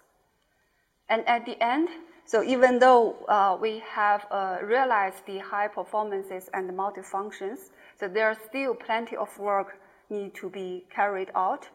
And 1.09 1.27
at 1.29 1.45
the 1.45 1.63
end, 1.63 1.89
so 2.25 2.43
even 2.43 2.79
though 2.79 3.17
uh, 3.29 3.59
we 3.61 3.83
have 3.91 4.27
uh, 4.31 4.59
realized 4.63 5.27
the 5.27 5.39
high 5.39 5.69
performances 5.69 6.49
and 6.55 6.71
multifunctions, 6.71 7.59
so 7.99 8.09
there 8.09 8.29
are 8.29 8.39
still 8.49 8.75
plenty 8.75 9.17
of 9.17 9.37
work 9.39 9.79
need 10.09 10.35
to 10.37 10.49
be 10.49 10.85
carried 10.95 11.31
out. 11.35 11.69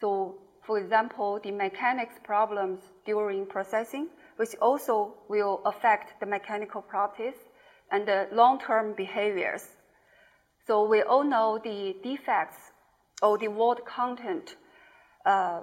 So 0.00 0.38
for 0.62 0.78
example, 0.78 1.40
the 1.42 1.50
mechanics 1.50 2.14
problems 2.22 2.80
during 3.04 3.46
processing, 3.46 4.08
which 4.36 4.54
also 4.60 5.14
will 5.28 5.60
affect 5.64 6.18
the 6.20 6.26
mechanical 6.26 6.82
properties 6.82 7.34
and 7.90 8.06
the 8.06 8.28
long-term 8.32 8.94
behaviors. 8.94 9.66
So 10.66 10.88
we 10.88 11.02
all 11.02 11.24
know 11.24 11.58
the 11.62 11.96
defects 12.02 12.58
or 13.20 13.38
the 13.38 13.48
water 13.48 13.82
content 13.82 14.56
uh, 15.24 15.60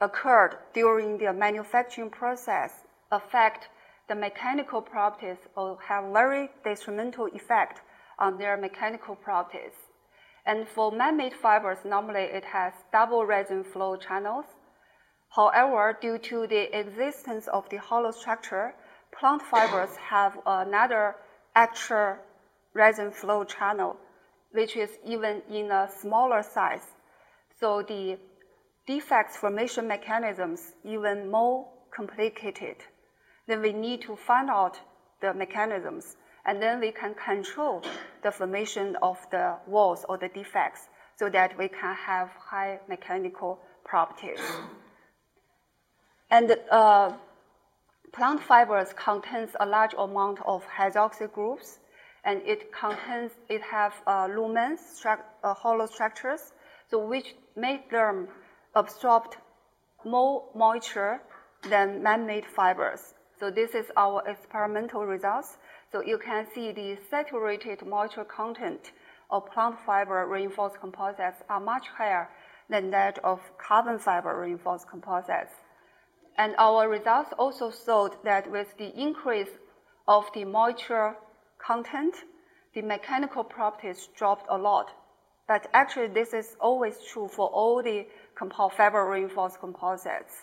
occurred 0.00 0.56
during 0.72 1.18
the 1.18 1.32
manufacturing 1.32 2.10
process 2.10 2.72
affect 3.10 3.68
the 4.08 4.14
mechanical 4.14 4.80
properties 4.80 5.36
or 5.56 5.78
have 5.86 6.12
very 6.12 6.50
detrimental 6.64 7.26
effect 7.26 7.80
on 8.18 8.38
their 8.38 8.56
mechanical 8.56 9.14
properties. 9.14 9.72
And 10.46 10.66
for 10.68 10.90
man-made 10.90 11.34
fibers, 11.34 11.78
normally 11.84 12.22
it 12.22 12.44
has 12.44 12.72
double 12.92 13.24
resin 13.26 13.64
flow 13.64 13.96
channels. 13.96 14.46
However, 15.28 15.96
due 16.00 16.18
to 16.18 16.46
the 16.46 16.78
existence 16.78 17.46
of 17.48 17.68
the 17.68 17.76
hollow 17.76 18.10
structure, 18.10 18.74
plant 19.16 19.42
fibers 19.42 19.96
have 19.96 20.38
another 20.46 21.16
extra 21.54 22.18
resin 22.74 23.12
flow 23.12 23.44
channel, 23.44 23.96
which 24.52 24.76
is 24.76 24.90
even 25.04 25.42
in 25.50 25.70
a 25.70 25.88
smaller 26.00 26.42
size. 26.42 26.86
So 27.60 27.82
the 27.82 28.18
defects 28.90 29.36
formation 29.36 29.86
mechanisms 29.86 30.72
even 30.84 31.30
more 31.30 31.68
complicated. 31.94 32.76
Then 33.46 33.62
we 33.62 33.72
need 33.72 34.02
to 34.02 34.16
find 34.16 34.50
out 34.50 34.80
the 35.20 35.32
mechanisms, 35.32 36.16
and 36.44 36.60
then 36.60 36.80
we 36.80 36.90
can 36.90 37.14
control 37.14 37.84
the 38.24 38.32
formation 38.32 38.96
of 39.00 39.18
the 39.30 39.56
walls 39.68 40.04
or 40.08 40.18
the 40.18 40.28
defects 40.28 40.88
so 41.16 41.30
that 41.30 41.56
we 41.56 41.68
can 41.68 41.94
have 41.94 42.30
high 42.50 42.80
mechanical 42.88 43.60
properties. 43.84 44.40
And 46.28 46.56
uh, 46.70 47.12
plant 48.12 48.42
fibers 48.42 48.92
contains 48.96 49.50
a 49.60 49.66
large 49.66 49.94
amount 49.94 50.40
of 50.44 50.64
hydroxyl 50.66 51.32
groups, 51.32 51.78
and 52.24 52.42
it 52.44 52.72
contains 52.72 53.30
it 53.48 53.62
have 53.62 53.94
uh, 54.06 54.26
lumens, 54.26 54.80
stru- 54.98 55.26
uh, 55.44 55.54
hollow 55.54 55.86
structures, 55.86 56.52
so 56.90 57.06
which 57.06 57.36
make 57.54 57.88
them 57.90 58.26
absorbed 58.74 59.36
more 60.04 60.44
moisture 60.54 61.20
than 61.68 62.02
man-made 62.02 62.46
fibers. 62.46 63.14
So 63.38 63.50
this 63.50 63.74
is 63.74 63.86
our 63.96 64.22
experimental 64.28 65.06
results. 65.06 65.56
So 65.92 66.02
you 66.02 66.18
can 66.18 66.46
see 66.54 66.72
the 66.72 66.98
saturated 67.10 67.86
moisture 67.86 68.24
content 68.24 68.92
of 69.30 69.50
plant 69.50 69.76
fiber 69.86 70.26
reinforced 70.26 70.80
composites 70.80 71.42
are 71.48 71.60
much 71.60 71.88
higher 71.88 72.28
than 72.68 72.90
that 72.90 73.18
of 73.24 73.40
carbon 73.58 73.98
fiber 73.98 74.38
reinforced 74.40 74.88
composites. 74.88 75.54
And 76.38 76.54
our 76.58 76.88
results 76.88 77.30
also 77.38 77.70
showed 77.70 78.12
that 78.24 78.50
with 78.50 78.68
the 78.78 78.92
increase 78.98 79.50
of 80.06 80.24
the 80.34 80.44
moisture 80.44 81.16
content, 81.58 82.14
the 82.74 82.82
mechanical 82.82 83.44
properties 83.44 84.08
dropped 84.16 84.46
a 84.48 84.56
lot. 84.56 84.90
But 85.48 85.66
actually, 85.72 86.08
this 86.08 86.32
is 86.32 86.56
always 86.60 86.94
true 87.12 87.28
for 87.28 87.48
all 87.48 87.82
the 87.82 88.06
compound 88.40 88.72
fiber 88.72 89.04
reinforced 89.04 89.60
composites. 89.60 90.34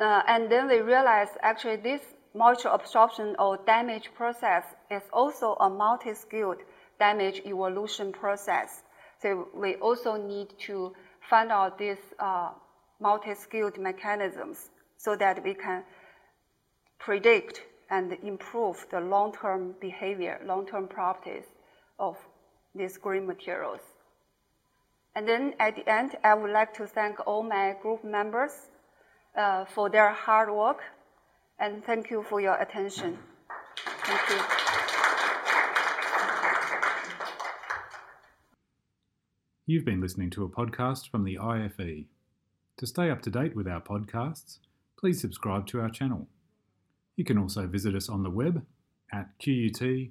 Uh, 0.00 0.22
and 0.26 0.50
then 0.50 0.66
we 0.66 0.78
realized 0.80 1.32
actually 1.42 1.76
this 1.76 2.00
moisture 2.34 2.70
absorption 2.70 3.36
or 3.38 3.58
damage 3.66 4.08
process 4.14 4.64
is 4.90 5.02
also 5.12 5.54
a 5.60 5.68
multi-scale 5.68 6.54
damage 6.98 7.42
evolution 7.44 8.12
process. 8.12 8.82
So 9.20 9.48
we 9.54 9.74
also 9.74 10.16
need 10.16 10.48
to 10.68 10.94
find 11.28 11.52
out 11.52 11.78
these 11.78 12.04
uh, 12.18 12.50
multi-scale 12.98 13.72
mechanisms 13.78 14.70
so 14.96 15.14
that 15.16 15.44
we 15.44 15.52
can 15.52 15.82
predict 16.98 17.60
and 17.90 18.16
improve 18.22 18.86
the 18.90 19.00
long-term 19.00 19.74
behavior, 19.80 20.40
long-term 20.46 20.88
properties 20.88 21.44
of 21.98 22.16
these 22.74 22.96
green 22.96 23.26
materials. 23.26 23.80
And 25.14 25.28
then 25.28 25.54
at 25.58 25.76
the 25.76 25.88
end, 25.88 26.16
I 26.22 26.34
would 26.34 26.50
like 26.50 26.74
to 26.74 26.86
thank 26.86 27.26
all 27.26 27.42
my 27.42 27.74
group 27.82 28.04
members 28.04 28.52
uh, 29.36 29.64
for 29.64 29.90
their 29.90 30.12
hard 30.12 30.50
work 30.50 30.82
and 31.58 31.84
thank 31.84 32.10
you 32.10 32.24
for 32.28 32.40
your 32.40 32.54
attention. 32.54 33.18
Thank 33.76 34.30
you. 34.30 34.40
You've 39.66 39.84
been 39.84 40.00
listening 40.00 40.30
to 40.30 40.44
a 40.44 40.48
podcast 40.48 41.10
from 41.10 41.24
the 41.24 41.38
IFE. 41.38 42.06
To 42.78 42.86
stay 42.86 43.10
up 43.10 43.22
to 43.22 43.30
date 43.30 43.54
with 43.54 43.68
our 43.68 43.80
podcasts, 43.80 44.58
please 44.98 45.20
subscribe 45.20 45.66
to 45.68 45.80
our 45.80 45.90
channel. 45.90 46.26
You 47.14 47.24
can 47.24 47.38
also 47.38 47.66
visit 47.66 47.94
us 47.94 48.08
on 48.08 48.22
the 48.22 48.30
web 48.30 48.64
at 49.12 49.38
qut.edu.au 49.38 50.10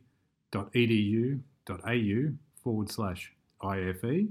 forward 2.64 2.92
slash 2.92 3.34
IFE. 3.62 4.30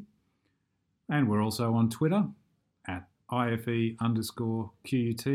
And 1.08 1.28
we're 1.28 1.42
also 1.42 1.74
on 1.74 1.88
Twitter 1.88 2.26
at 2.86 3.08
IFE 3.30 3.96
underscore 4.00 4.72
QUT 4.88 5.26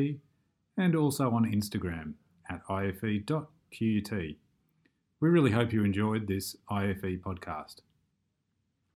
and 0.77 0.95
also 0.95 1.31
on 1.31 1.45
Instagram 1.45 2.13
at 2.49 2.61
IFE.QUT. 2.69 4.11
We 5.19 5.29
really 5.29 5.51
hope 5.51 5.71
you 5.71 5.83
enjoyed 5.83 6.27
this 6.27 6.55
IFE 6.69 7.21
podcast. 7.21 7.77